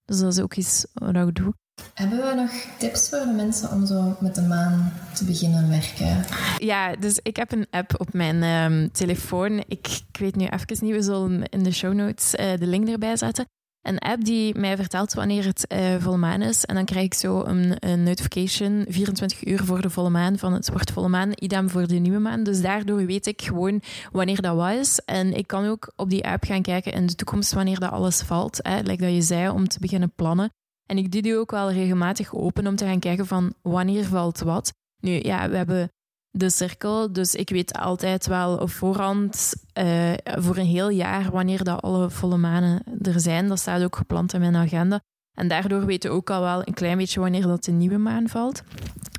Dus 0.05 0.19
dat 0.19 0.33
is 0.33 0.39
ook 0.39 0.53
iets 0.53 0.85
wat 0.93 1.15
ik 1.15 1.35
doe. 1.35 1.53
Hebben 1.93 2.17
we 2.17 2.33
nog 2.35 2.51
tips 2.77 3.09
voor 3.09 3.19
de 3.19 3.33
mensen 3.35 3.71
om 3.71 3.85
zo 3.85 4.15
met 4.19 4.35
de 4.35 4.41
maan 4.41 4.93
te 5.13 5.25
beginnen 5.25 5.69
werken? 5.69 6.25
Ja, 6.57 6.95
dus 6.95 7.19
ik 7.21 7.35
heb 7.35 7.51
een 7.51 7.67
app 7.69 7.99
op 7.99 8.13
mijn 8.13 8.43
um, 8.43 8.91
telefoon. 8.91 9.57
Ik, 9.57 9.87
ik, 9.87 10.19
weet 10.19 10.35
nu 10.35 10.45
even 10.45 10.85
niet, 10.85 10.95
we 10.95 11.01
zullen 11.01 11.43
in 11.43 11.63
de 11.63 11.71
show 11.71 11.93
notes 11.93 12.35
uh, 12.35 12.57
de 12.57 12.67
link 12.67 12.87
erbij 12.87 13.17
zetten 13.17 13.45
een 13.81 13.99
app 13.99 14.23
die 14.23 14.57
mij 14.57 14.75
vertelt 14.75 15.13
wanneer 15.13 15.45
het 15.45 15.65
uh, 15.73 15.95
volle 15.99 16.17
maan 16.17 16.41
is. 16.41 16.65
En 16.65 16.75
dan 16.75 16.85
krijg 16.85 17.05
ik 17.05 17.13
zo 17.13 17.43
een, 17.43 17.75
een, 17.79 18.03
notification 18.03 18.85
24 18.89 19.45
uur 19.45 19.63
voor 19.63 19.81
de 19.81 19.89
volle 19.89 20.09
maan 20.09 20.37
van 20.37 20.53
het 20.53 20.69
wordt 20.69 20.91
volle 20.91 21.07
maan, 21.07 21.31
idem 21.35 21.69
voor 21.69 21.87
de 21.87 21.95
nieuwe 21.95 22.19
maan. 22.19 22.43
Dus 22.43 22.61
daardoor 22.61 23.05
weet 23.05 23.27
ik 23.27 23.41
gewoon 23.41 23.81
wanneer 24.11 24.41
dat 24.41 24.55
was. 24.55 25.05
En 25.05 25.33
ik 25.33 25.47
kan 25.47 25.65
ook 25.65 25.91
op 25.95 26.09
die 26.09 26.27
app 26.27 26.43
gaan 26.43 26.61
kijken 26.61 26.91
in 26.91 27.05
de 27.05 27.15
toekomst 27.15 27.53
wanneer 27.53 27.79
dat 27.79 27.91
alles 27.91 28.21
valt. 28.21 28.59
Hè, 28.61 28.79
like 28.79 29.03
dat 29.03 29.13
je 29.13 29.21
zei, 29.21 29.49
om 29.49 29.67
te 29.67 29.79
beginnen 29.79 30.11
plannen. 30.15 30.51
En 30.85 30.97
ik 30.97 31.11
doe 31.11 31.21
die 31.21 31.37
ook 31.37 31.51
wel 31.51 31.71
regelmatig 31.71 32.33
open 32.33 32.67
om 32.67 32.75
te 32.75 32.85
gaan 32.85 32.99
kijken 32.99 33.27
van 33.27 33.53
wanneer 33.61 34.05
valt 34.05 34.39
wat. 34.39 34.73
Nu, 35.01 35.19
ja, 35.21 35.49
we 35.49 35.57
hebben 35.57 35.91
de 36.39 36.49
cirkel. 36.49 37.13
Dus 37.13 37.35
ik 37.35 37.49
weet 37.49 37.73
altijd 37.73 38.27
wel 38.27 38.57
op 38.57 38.69
voorhand, 38.69 39.53
uh, 39.73 40.13
voor 40.23 40.57
een 40.57 40.65
heel 40.65 40.89
jaar, 40.89 41.31
wanneer 41.31 41.63
dat 41.63 41.81
alle 41.81 42.09
volle 42.09 42.37
manen 42.37 42.83
er 43.01 43.19
zijn. 43.19 43.47
Dat 43.47 43.59
staat 43.59 43.83
ook 43.83 43.95
gepland 43.95 44.33
in 44.33 44.39
mijn 44.39 44.55
agenda. 44.55 45.01
En 45.37 45.47
daardoor 45.47 45.85
weet 45.85 46.03
je 46.03 46.09
ook 46.09 46.29
al 46.29 46.41
wel 46.41 46.61
een 46.67 46.73
klein 46.73 46.97
beetje 46.97 47.19
wanneer 47.19 47.41
dat 47.41 47.63
de 47.63 47.71
nieuwe 47.71 47.97
maan 47.97 48.27
valt. 48.27 48.61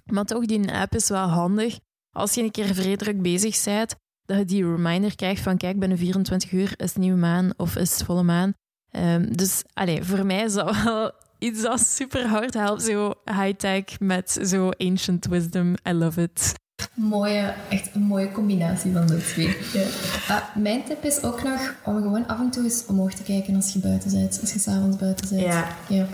Maar 0.04 0.24
toch, 0.24 0.46
die 0.46 0.72
app 0.72 0.94
is 0.94 1.09
wel 1.09 1.26
handig. 1.26 1.78
Als 2.11 2.35
je 2.35 2.42
een 2.42 2.50
keer 2.50 2.96
druk 2.96 3.22
bezig 3.22 3.64
bent, 3.64 3.94
dat 4.22 4.38
je 4.38 4.44
die 4.44 4.64
reminder 4.64 5.16
krijgt 5.16 5.42
van 5.42 5.56
kijk, 5.56 5.78
binnen 5.78 5.98
24 5.98 6.52
uur 6.52 6.72
is 6.76 6.94
nieuwe 6.94 7.18
maan 7.18 7.52
of 7.56 7.76
is 7.76 7.96
volle 7.96 8.22
maan. 8.22 8.52
Um, 8.96 9.37
dus 9.37 9.62
allez, 9.72 10.06
voor 10.06 10.26
mij 10.26 10.44
is 10.44 10.52
dat 10.52 10.83
wel 10.83 11.12
iets 11.38 11.62
dat 11.62 11.80
super 11.80 12.26
hard 12.26 12.54
helpt. 12.54 12.83
Zo 12.83 13.12
high-tech 13.24 14.00
met 14.00 14.38
zo 14.44 14.68
ancient 14.68 15.26
wisdom. 15.26 15.74
I 15.88 15.92
love 15.92 16.22
it. 16.22 16.54
Mooie, 16.94 17.54
echt 17.68 17.94
een 17.94 18.02
mooie 18.02 18.32
combinatie 18.32 18.92
van 18.92 19.06
de 19.06 19.18
twee. 19.18 19.56
Ja. 19.72 19.80
Uh, 20.28 20.62
mijn 20.62 20.84
tip 20.84 21.04
is 21.04 21.22
ook 21.22 21.42
nog 21.42 21.74
om 21.84 22.02
gewoon 22.02 22.26
af 22.26 22.38
en 22.38 22.50
toe 22.50 22.64
eens 22.64 22.84
omhoog 22.86 23.14
te 23.14 23.22
kijken 23.22 23.54
als 23.54 23.72
je 23.72 23.78
buiten 23.78 24.10
bent, 24.10 24.38
als 24.40 24.52
je 24.52 24.58
s'avonds 24.58 24.96
buiten 24.96 25.28
bent. 25.28 25.40
Ja. 25.40 25.66
ja. 25.88 26.06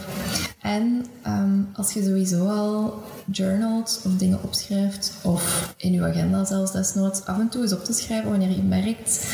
En 0.61 1.07
um, 1.27 1.69
als 1.75 1.93
je 1.93 2.03
sowieso 2.03 2.49
al 2.49 3.03
journalt 3.31 4.03
of 4.05 4.13
dingen 4.13 4.43
opschrijft, 4.43 5.13
of 5.23 5.75
in 5.77 5.93
je 5.93 6.03
agenda 6.03 6.45
zelfs 6.45 6.73
desnoods, 6.73 7.25
af 7.25 7.39
en 7.39 7.49
toe 7.49 7.63
eens 7.63 7.73
op 7.73 7.85
te 7.85 7.93
schrijven 7.93 8.31
wanneer 8.31 8.51
je 8.51 8.63
merkt 8.63 9.27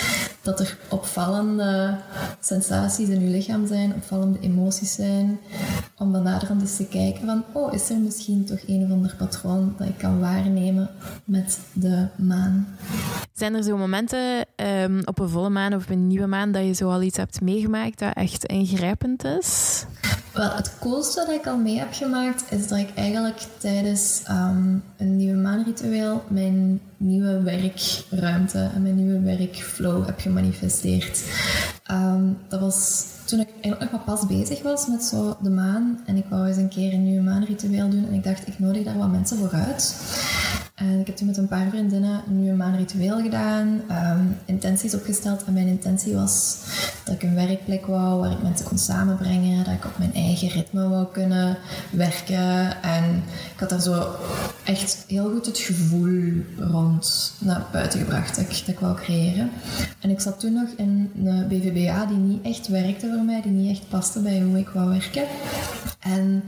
dat 0.42 0.60
er 0.60 0.78
opvallende 0.88 1.98
sensaties 2.40 3.08
in 3.08 3.20
je 3.20 3.26
lichaam 3.26 3.66
zijn, 3.66 3.94
opvallende 3.94 4.38
emoties 4.40 4.94
zijn, 4.94 5.38
om 6.02 6.12
dan 6.12 6.22
naderhand 6.22 6.60
eens 6.60 6.76
te 6.76 6.86
kijken 6.86 7.26
van, 7.26 7.44
oh, 7.52 7.72
is 7.72 7.90
er 7.90 7.98
misschien 7.98 8.44
toch 8.44 8.58
een 8.66 8.84
of 8.84 8.90
ander 8.90 9.14
patroon 9.18 9.74
dat 9.78 9.88
ik 9.88 9.98
kan 9.98 10.20
waarnemen 10.20 10.90
met 11.24 11.58
de 11.72 12.06
maan. 12.16 12.66
Zijn 13.32 13.54
er 13.54 13.62
zo 13.62 13.76
momenten 13.76 14.46
um, 14.56 15.00
op 15.04 15.18
een 15.18 15.28
volle 15.28 15.50
maan 15.50 15.74
of 15.74 15.82
op 15.82 15.90
een 15.90 16.06
nieuwe 16.06 16.26
maan 16.26 16.52
dat 16.52 16.64
je 16.64 16.72
zo 16.72 16.90
al 16.90 17.02
iets 17.02 17.16
hebt 17.16 17.40
meegemaakt 17.40 17.98
dat 17.98 18.14
echt 18.14 18.44
ingrijpend 18.44 19.24
is? 19.24 19.84
Wel, 20.32 20.50
het 20.50 20.78
coolste 20.80 21.24
dat 21.26 21.34
ik 21.34 21.46
al 21.46 21.56
mee 21.58 21.78
heb 21.78 21.92
gemaakt 21.92 22.44
is 22.50 22.68
dat 22.68 22.78
ik 22.78 22.94
eigenlijk 22.94 23.46
tijdens 23.58 24.22
um, 24.30 24.82
een 24.96 25.16
nieuwe 25.16 25.38
maanritueel 25.38 26.24
mijn 26.28 26.80
nieuwe 26.96 27.42
werkruimte 27.42 28.70
en 28.74 28.82
mijn 28.82 28.94
nieuwe 28.94 29.20
werkflow 29.20 30.06
heb 30.06 30.20
gemanifesteerd. 30.20 31.24
Um, 31.90 32.38
dat 32.48 32.60
was 32.60 33.04
toen 33.32 33.40
ik 33.40 33.48
eigenlijk 33.60 33.92
maar 33.92 34.16
pas 34.16 34.26
bezig 34.26 34.62
was 34.62 34.86
met 34.86 35.02
zo 35.02 35.36
de 35.40 35.50
maan 35.50 36.00
en 36.06 36.16
ik 36.16 36.24
wou 36.28 36.46
eens 36.46 36.56
een 36.56 36.68
keer 36.68 36.92
een 36.92 37.04
nieuwe 37.04 37.22
maanritueel 37.22 37.90
doen 37.90 38.06
en 38.06 38.12
ik 38.12 38.24
dacht 38.24 38.48
ik 38.48 38.58
nodig 38.58 38.84
daar 38.84 38.98
wat 38.98 39.10
mensen 39.10 39.36
voor 39.36 39.52
uit. 39.52 39.96
En 40.74 41.00
ik 41.00 41.06
heb 41.06 41.16
toen 41.16 41.26
met 41.26 41.36
een 41.36 41.48
paar 41.48 41.68
vriendinnen 41.68 42.22
een 42.26 42.40
nieuwe 42.40 42.56
maanritueel 42.56 43.20
gedaan, 43.20 43.82
um, 43.90 44.36
intenties 44.44 44.94
opgesteld. 44.94 45.44
En 45.44 45.52
mijn 45.52 45.66
intentie 45.66 46.14
was 46.14 46.58
dat 47.04 47.14
ik 47.14 47.22
een 47.22 47.34
werkplek 47.34 47.86
wou 47.86 48.20
waar 48.20 48.30
ik 48.30 48.42
mensen 48.42 48.66
kon 48.66 48.78
samenbrengen, 48.78 49.64
dat 49.64 49.74
ik 49.74 49.84
op 49.84 49.98
mijn 49.98 50.14
eigen 50.14 50.48
ritme 50.48 50.88
wou 50.88 51.06
kunnen 51.12 51.58
werken. 51.90 52.82
En 52.82 53.22
ik 53.54 53.60
had 53.60 53.68
daar 53.68 53.80
zo 53.80 54.14
echt 54.64 55.04
heel 55.08 55.30
goed 55.30 55.46
het 55.46 55.58
gevoel 55.58 56.32
rond 56.58 57.34
naar 57.38 57.66
buiten 57.72 57.98
gebracht 58.00 58.36
dat 58.36 58.44
ik, 58.44 58.62
dat 58.66 58.78
wou 58.78 58.96
creëren. 58.96 59.50
En 60.00 60.10
ik 60.10 60.20
zat 60.20 60.40
toen 60.40 60.52
nog 60.52 60.68
in 60.76 61.10
een 61.24 61.48
BVBA 61.48 62.06
die 62.06 62.16
niet 62.16 62.42
echt 62.42 62.68
werkte 62.68 63.12
voor 63.14 63.24
mij, 63.24 63.42
die 63.42 63.52
niet 63.52 63.70
echt 63.70 63.88
paste 63.88 64.20
bij 64.20 64.40
hoe 64.40 64.58
ik 64.58 64.68
wou 64.68 64.88
werken. 64.88 65.24
En 66.00 66.42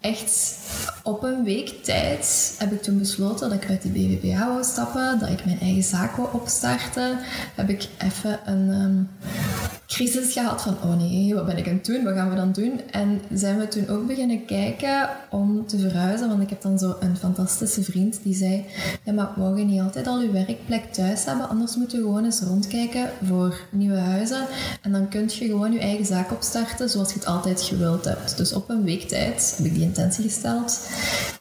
echt 0.00 0.58
op 1.10 1.22
een 1.22 1.44
week 1.44 1.84
tijd 1.84 2.54
heb 2.58 2.72
ik 2.72 2.82
toen 2.82 2.98
besloten 2.98 3.50
dat 3.50 3.62
ik 3.62 3.68
uit 3.68 3.82
die 3.82 3.92
BVBA 3.92 4.46
wou 4.46 4.64
stappen, 4.64 5.18
dat 5.18 5.28
ik 5.28 5.44
mijn 5.44 5.60
eigen 5.60 5.82
zaak 5.82 6.16
wou 6.16 6.28
opstarten. 6.32 7.18
Heb 7.54 7.68
ik 7.68 7.88
even 7.98 8.40
een 8.44 8.68
um, 8.68 9.08
crisis 9.90 10.32
gehad 10.32 10.62
van, 10.62 10.76
oh 10.82 10.96
nee, 10.96 11.34
wat 11.34 11.46
ben 11.46 11.56
ik 11.56 11.68
aan 11.68 11.74
het 11.74 11.84
doen? 11.84 12.04
Wat 12.04 12.14
gaan 12.14 12.30
we 12.30 12.36
dan 12.36 12.52
doen? 12.52 12.80
En 12.90 13.20
zijn 13.32 13.58
we 13.58 13.68
toen 13.68 13.88
ook 13.88 14.06
beginnen 14.06 14.44
kijken 14.44 15.08
om 15.30 15.66
te 15.66 15.78
verhuizen, 15.78 16.28
want 16.28 16.42
ik 16.42 16.50
heb 16.50 16.62
dan 16.62 16.78
zo 16.78 16.96
een 17.00 17.16
fantastische 17.16 17.82
vriend 17.82 18.20
die 18.22 18.34
zei, 18.34 18.64
ja, 19.04 19.12
maar 19.12 19.32
wou 19.36 19.58
je 19.58 19.64
niet 19.64 19.80
altijd 19.80 20.06
al 20.06 20.20
je 20.20 20.30
werkplek 20.30 20.92
thuis 20.92 21.24
hebben? 21.24 21.48
Anders 21.48 21.76
moet 21.76 21.90
je 21.90 21.96
gewoon 21.96 22.24
eens 22.24 22.40
rondkijken 22.40 23.10
voor 23.26 23.60
nieuwe 23.70 23.98
huizen 23.98 24.46
en 24.82 24.92
dan 24.92 25.08
kun 25.08 25.28
je 25.28 25.46
gewoon 25.46 25.72
je 25.72 25.80
eigen 25.80 26.06
zaak 26.06 26.32
opstarten 26.32 26.90
zoals 26.90 27.08
je 27.12 27.18
het 27.18 27.26
altijd 27.26 27.62
gewild 27.62 28.04
hebt. 28.04 28.36
Dus 28.36 28.52
op 28.52 28.70
een 28.70 28.84
week 28.84 29.08
tijd 29.08 29.54
heb 29.56 29.66
ik 29.66 29.74
die 29.74 29.82
intentie 29.82 30.24
gesteld, 30.24 30.80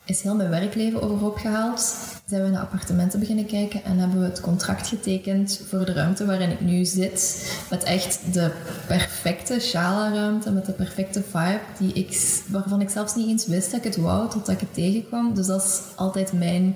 is 0.06 0.22
heel 0.22 0.36
mijn 0.36 0.50
werkleven 0.50 1.02
overhoop 1.02 1.38
gehaald 1.38 1.96
zijn 2.30 2.44
we 2.44 2.50
naar 2.50 2.62
appartementen 2.62 3.20
beginnen 3.20 3.46
kijken 3.46 3.84
en 3.84 3.98
hebben 3.98 4.20
we 4.20 4.26
het 4.26 4.42
contract 4.42 4.88
getekend 4.88 5.62
voor 5.68 5.86
de 5.86 5.94
ruimte 5.94 6.26
waarin 6.26 6.52
ik 6.52 6.62
nu 6.62 6.86
zit. 6.86 7.52
Met 7.70 7.84
echt 7.84 8.34
de 8.34 8.52
perfecte 8.88 9.60
shala-ruimte, 9.60 10.52
met 10.52 10.66
de 10.66 10.72
perfecte 10.72 11.24
vibe, 11.24 11.60
die 11.78 11.94
ik, 11.94 12.42
waarvan 12.48 12.82
ik 12.82 12.90
zelfs 12.90 13.16
niet 13.16 13.28
eens 13.28 13.48
wist 13.48 13.72
dat 13.72 13.80
ik 13.80 13.86
het 13.86 13.98
wou, 13.98 14.30
totdat 14.30 14.56
ik 14.56 14.60
het 14.60 14.74
tegenkwam. 14.74 15.34
Dus 15.34 15.46
dat 15.46 15.64
is 15.64 15.82
altijd 15.96 16.34
mijn 16.34 16.76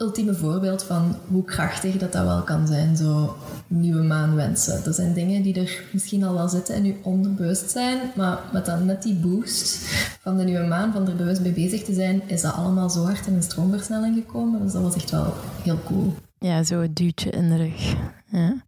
ultieme 0.00 0.34
voorbeeld 0.34 0.82
van 0.82 1.16
hoe 1.28 1.44
krachtig 1.44 1.96
dat 1.96 2.12
dat 2.12 2.24
wel 2.24 2.42
kan 2.42 2.66
zijn, 2.66 2.96
zo 2.96 3.36
nieuwe 3.66 4.02
maanwensen. 4.02 4.84
Dat 4.84 4.94
zijn 4.94 5.14
dingen 5.14 5.42
die 5.42 5.60
er 5.60 5.84
misschien 5.92 6.24
al 6.24 6.34
wel 6.34 6.48
zitten 6.48 6.74
in 6.74 6.84
je 6.84 6.96
onderbewustzijn, 7.02 7.98
maar 8.16 8.38
met 8.52 8.66
dan 8.66 8.84
net 8.84 9.02
die 9.02 9.14
boost 9.14 9.76
van 10.20 10.36
de 10.36 10.44
nieuwe 10.44 10.66
maan, 10.66 10.92
van 10.92 11.08
er 11.08 11.16
bewust 11.16 11.40
mee 11.40 11.52
bezig 11.52 11.84
te 11.84 11.94
zijn, 11.94 12.22
is 12.26 12.40
dat 12.40 12.54
allemaal 12.54 12.90
zo 12.90 13.04
hard 13.04 13.26
in 13.26 13.34
een 13.34 13.42
stroomversnelling 13.42 14.14
gekomen. 14.14 14.62
Dus 14.62 14.72
dat 14.72 14.82
was 14.82 14.94
echt 14.94 15.10
wel 15.10 15.34
heel 15.62 15.78
cool. 15.84 16.14
Ja, 16.38 16.62
zo 16.62 16.80
het 16.80 16.96
duwtje 16.96 17.30
in 17.30 17.48
de 17.48 17.56
rug. 17.56 17.94
Ja. 18.30 18.64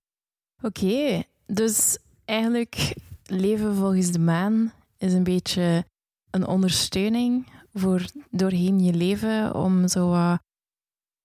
Oké, 0.63 1.23
dus 1.47 1.99
eigenlijk 2.25 2.95
leven 3.27 3.75
volgens 3.75 4.11
de 4.11 4.19
maan 4.19 4.73
is 4.99 5.13
een 5.13 5.25
beetje 5.25 5.85
een 6.31 6.47
ondersteuning 6.47 7.47
voor 7.73 8.05
doorheen 8.31 8.85
je 8.85 8.93
leven 8.93 9.55
om 9.55 9.89
zo 9.89 10.37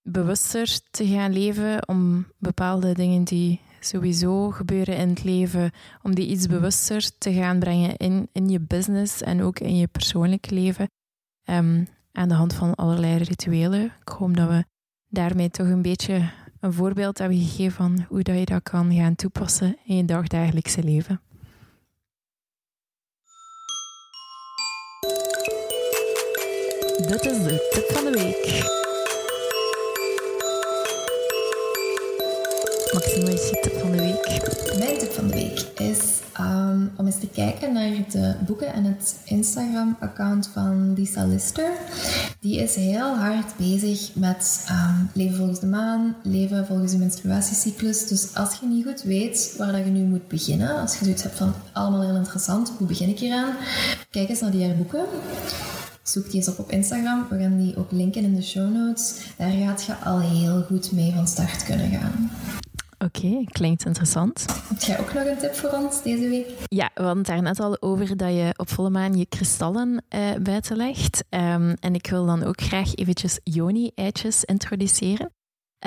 bewuster 0.07 0.79
te 0.91 1.07
gaan 1.07 1.33
leven, 1.33 1.87
om 1.87 2.27
bepaalde 2.37 2.93
dingen 2.93 3.23
die 3.23 3.61
sowieso 3.79 4.49
gebeuren 4.49 4.97
in 4.97 5.09
het 5.09 5.23
leven, 5.23 5.71
om 6.01 6.15
die 6.15 6.27
iets 6.27 6.47
bewuster 6.47 7.09
te 7.17 7.33
gaan 7.33 7.59
brengen 7.59 7.97
in, 7.97 8.29
in 8.31 8.49
je 8.49 8.59
business 8.59 9.21
en 9.21 9.43
ook 9.43 9.59
in 9.59 9.77
je 9.77 9.87
persoonlijke 9.87 10.53
leven. 10.53 10.89
Ehm, 11.43 11.83
aan 12.11 12.27
de 12.27 12.33
hand 12.33 12.53
van 12.53 12.75
allerlei 12.75 13.23
rituelen. 13.23 13.83
Ik 13.83 14.09
hoop 14.09 14.37
dat 14.37 14.49
we 14.49 14.65
daarmee 15.07 15.49
toch 15.49 15.67
een 15.67 15.81
beetje 15.81 16.29
een 16.59 16.73
voorbeeld 16.73 17.17
hebben 17.17 17.37
gegeven 17.37 17.71
van 17.71 18.05
hoe 18.09 18.21
dat 18.21 18.37
je 18.37 18.45
dat 18.45 18.63
kan 18.63 18.93
gaan 18.93 19.15
toepassen 19.15 19.77
in 19.85 19.95
je 19.95 20.05
dagdagelijkse 20.05 20.83
leven. 20.83 21.21
Dit 26.97 27.25
is 27.25 27.43
de 27.43 27.69
tip 27.71 27.97
van 27.97 28.11
de 28.11 28.11
week. 28.11 28.85
Maxime, 32.93 33.25
wat 33.25 33.33
is 33.33 33.49
tip 33.61 33.79
van 33.79 33.91
de 33.91 33.97
week? 33.97 34.41
Mijn 34.77 34.97
tip 34.97 35.11
van 35.11 35.27
de 35.27 35.33
week 35.33 35.59
is 35.75 35.99
ehm, 36.33 36.87
om 36.95 37.05
eens 37.05 37.19
te 37.19 37.27
kijken 37.27 37.73
naar 37.73 37.91
de 38.11 38.35
boeken 38.45 38.73
en 38.73 38.83
het 38.83 39.15
Instagram-account 39.25 40.49
van 40.53 40.93
Lisa 40.93 41.25
Lister. 41.25 41.71
Die 42.39 42.59
is 42.59 42.75
heel 42.75 43.15
hard 43.15 43.57
bezig 43.57 44.15
met 44.15 44.65
ehm, 44.67 44.95
leven 45.13 45.37
volgens 45.37 45.59
de 45.59 45.65
maan, 45.65 46.15
leven 46.23 46.65
volgens 46.65 46.91
de 46.91 46.97
menstruatiecyclus. 46.97 48.07
Dus 48.07 48.35
als 48.35 48.57
je 48.59 48.65
niet 48.67 48.85
goed 48.85 49.01
weet 49.01 49.53
waar 49.57 49.71
dat 49.71 49.85
je 49.85 49.91
nu 49.91 50.03
moet 50.03 50.27
beginnen, 50.27 50.79
als 50.79 50.97
je 50.97 51.03
zoiets 51.03 51.23
hebt 51.23 51.37
van 51.37 51.53
allemaal 51.73 52.01
heel 52.01 52.15
interessant, 52.15 52.71
hoe 52.77 52.87
begin 52.87 53.09
ik 53.09 53.19
hieraan? 53.19 53.55
Kijk 54.09 54.29
eens 54.29 54.39
naar 54.41 54.51
die 54.51 54.65
haar 54.65 54.75
boeken. 54.75 55.05
Zoek 56.03 56.25
die 56.25 56.35
eens 56.35 56.47
op 56.47 56.59
op 56.59 56.71
Instagram. 56.71 57.25
We 57.29 57.39
gaan 57.39 57.57
die 57.57 57.77
ook 57.77 57.91
linken 57.91 58.23
in 58.23 58.35
de 58.35 58.43
show 58.43 58.73
notes. 58.73 59.15
Daar 59.37 59.51
gaat 59.51 59.83
je 59.83 59.95
al 59.95 60.19
heel 60.19 60.63
goed 60.63 60.91
mee 60.91 61.13
van 61.15 61.27
start 61.27 61.63
kunnen 61.63 61.89
gaan. 61.89 62.29
Oké, 62.99 63.43
klinkt 63.51 63.85
interessant. 63.85 64.45
Heb 64.67 64.79
jij 64.79 64.99
ook 64.99 65.13
nog 65.13 65.25
een 65.25 65.37
tip 65.37 65.55
voor 65.55 65.69
ons 65.69 66.03
deze 66.03 66.29
week? 66.29 66.49
Ja, 66.65 66.89
we 66.93 67.01
hadden 67.01 67.17
het 67.17 67.27
daar 67.27 67.41
net 67.41 67.59
al 67.59 67.81
over 67.81 68.17
dat 68.17 68.29
je 68.29 68.53
op 68.55 68.69
volle 68.69 68.89
maan 68.89 69.17
je 69.17 69.25
kristallen 69.25 70.03
uh, 70.15 70.35
buiten 70.41 70.77
legt. 70.77 71.23
Um, 71.29 71.73
en 71.73 71.93
ik 71.93 72.07
wil 72.07 72.25
dan 72.25 72.43
ook 72.43 72.61
graag 72.61 72.95
eventjes 72.95 73.39
Yoni-eitjes 73.43 74.43
introduceren. 74.43 75.31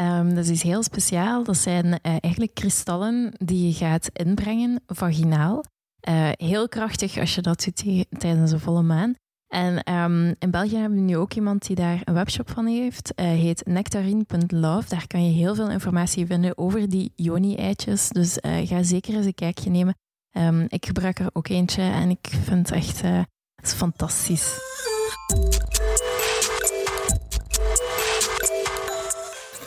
Um, 0.01 0.35
dat 0.35 0.47
is 0.47 0.63
heel 0.63 0.83
speciaal. 0.83 1.45
Dat 1.45 1.57
zijn 1.57 1.87
uh, 1.87 1.93
eigenlijk 2.03 2.55
kristallen 2.55 3.33
die 3.37 3.67
je 3.67 3.73
gaat 3.73 4.11
inbrengen 4.13 4.83
vaginaal. 4.87 5.65
Uh, 6.09 6.29
heel 6.33 6.69
krachtig 6.69 7.19
als 7.19 7.35
je 7.35 7.41
dat 7.43 7.65
doet 7.65 8.05
tijdens 8.19 8.53
een 8.53 8.61
volle 8.61 8.83
maan. 8.83 9.15
En 9.51 9.95
um, 9.95 10.35
in 10.39 10.51
België 10.51 10.77
hebben 10.77 10.99
we 10.99 11.05
nu 11.05 11.17
ook 11.17 11.33
iemand 11.33 11.67
die 11.67 11.77
daar 11.77 12.01
een 12.05 12.15
webshop 12.15 12.51
van 12.51 12.67
heeft. 12.67 13.13
Uh, 13.17 13.27
heet 13.27 13.67
nectarine.love. 13.67 14.89
Daar 14.89 15.07
kan 15.07 15.25
je 15.25 15.33
heel 15.33 15.55
veel 15.55 15.71
informatie 15.71 16.27
vinden 16.27 16.59
over 16.59 16.89
die 16.89 17.13
Yoni-eitjes. 17.15 18.09
Dus 18.09 18.39
uh, 18.41 18.67
ga 18.67 18.83
zeker 18.83 19.15
eens 19.15 19.27
een 19.27 19.35
kijkje 19.35 19.71
nemen. 19.71 19.95
Um, 20.33 20.67
ik 20.69 20.87
gebruik 20.87 21.19
er 21.19 21.31
ook 21.33 21.49
eentje 21.49 21.83
en 21.83 22.11
ik 22.11 22.29
vind 22.43 22.69
het 22.69 22.77
echt 22.77 23.05
uh, 23.05 23.23
het 23.55 23.67
is 23.67 23.73
fantastisch. 23.73 24.59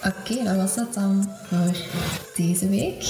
Oké, 0.06 0.32
okay, 0.32 0.44
dat 0.44 0.56
was 0.56 0.76
het 0.76 0.94
dan 0.94 1.30
voor 1.44 1.76
deze 2.36 2.70
week. 2.70 3.04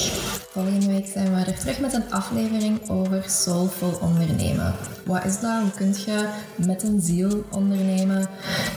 Volgende 0.51 0.85
week 0.85 1.07
zijn 1.07 1.35
we 1.35 1.51
er 1.51 1.59
terug 1.59 1.79
met 1.79 1.93
een 1.93 2.11
aflevering 2.11 2.89
over 2.89 3.23
soulful 3.27 3.97
ondernemen. 4.01 4.75
Wat 5.05 5.25
is 5.25 5.39
dat? 5.39 5.61
Hoe 5.61 5.71
kun 5.71 5.95
je 6.05 6.29
met 6.55 6.83
een 6.83 7.01
ziel 7.01 7.45
ondernemen? 7.51 8.27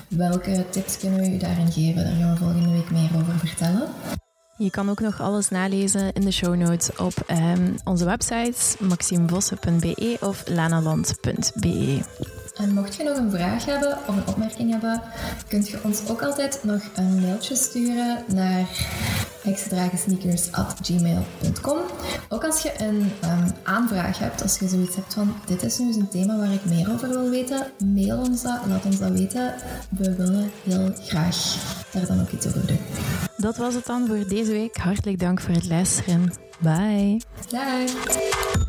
Welke 0.09 0.65
tips 0.71 0.99
kunnen 0.99 1.21
we 1.21 1.31
u 1.31 1.39
daarin 1.39 1.73
geven? 1.73 2.05
Daar 2.05 2.15
gaan 2.15 2.33
we 2.33 2.39
volgende 2.39 2.73
week 2.73 2.91
meer 2.91 3.11
over 3.17 3.39
vertellen. 3.39 3.89
Je 4.57 4.71
kan 4.71 4.91
ook 4.91 5.01
nog 5.01 5.21
alles 5.21 5.49
nalezen 5.49 6.13
in 6.13 6.21
de 6.21 6.33
show 6.33 6.55
notes 6.55 6.97
op 6.97 7.15
um, 7.31 7.75
onze 7.85 8.05
websites 8.05 8.77
maximevossen.be 8.79 10.17
of 10.21 10.43
lanaland.be. 10.49 12.01
En 12.57 12.75
mocht 12.75 12.95
je 12.95 13.05
nog 13.05 13.17
een 13.17 13.31
vraag 13.31 13.65
hebben 13.65 13.99
of 14.07 14.17
een 14.17 14.27
opmerking 14.27 14.71
hebben, 14.71 15.03
kunt 15.49 15.69
je 15.69 15.79
ons 15.83 16.09
ook 16.09 16.23
altijd 16.23 16.61
nog 16.63 16.83
een 16.95 17.21
mailtje 17.21 17.57
sturen 17.57 18.25
naar 18.27 18.67
heksendragensneakers.gmail.com 19.43 21.79
Ook 22.29 22.45
als 22.45 22.63
je 22.63 22.73
een 22.79 23.13
um, 23.25 23.53
aanvraag 23.63 24.19
hebt, 24.19 24.43
als 24.43 24.59
je 24.59 24.69
zoiets 24.69 24.97
hebt 24.97 25.15
van 25.15 25.35
dit 25.47 25.63
is 25.63 25.79
nu 25.79 25.87
eens 25.87 25.97
een 25.97 26.09
thema 26.09 26.37
waar 26.37 26.53
ik 26.53 26.65
meer 26.65 26.93
over 26.93 27.09
wil 27.09 27.31
weten, 27.31 27.67
mail 27.95 28.19
ons 28.19 28.43
dat, 28.43 28.59
laat 28.69 28.85
ons 28.85 28.99
dat 28.99 29.11
weten. 29.11 29.55
We 29.91 30.15
willen 30.15 30.51
heel 30.65 30.93
graag 31.03 31.37
daar 31.93 32.07
dan 32.07 32.21
ook 32.21 32.31
iets 32.31 32.47
over 32.47 32.67
doen. 32.67 32.81
Dat 33.37 33.57
was 33.57 33.75
het 33.75 33.87
dan 33.87 34.07
voor 34.07 34.29
deze 34.29 34.53
week. 34.53 34.77
Hartelijk 34.77 35.19
dank 35.19 35.41
voor 35.41 35.55
het 35.55 35.69
luisteren. 35.69 36.33
Bye. 36.59 37.21
Bye. 37.51 38.65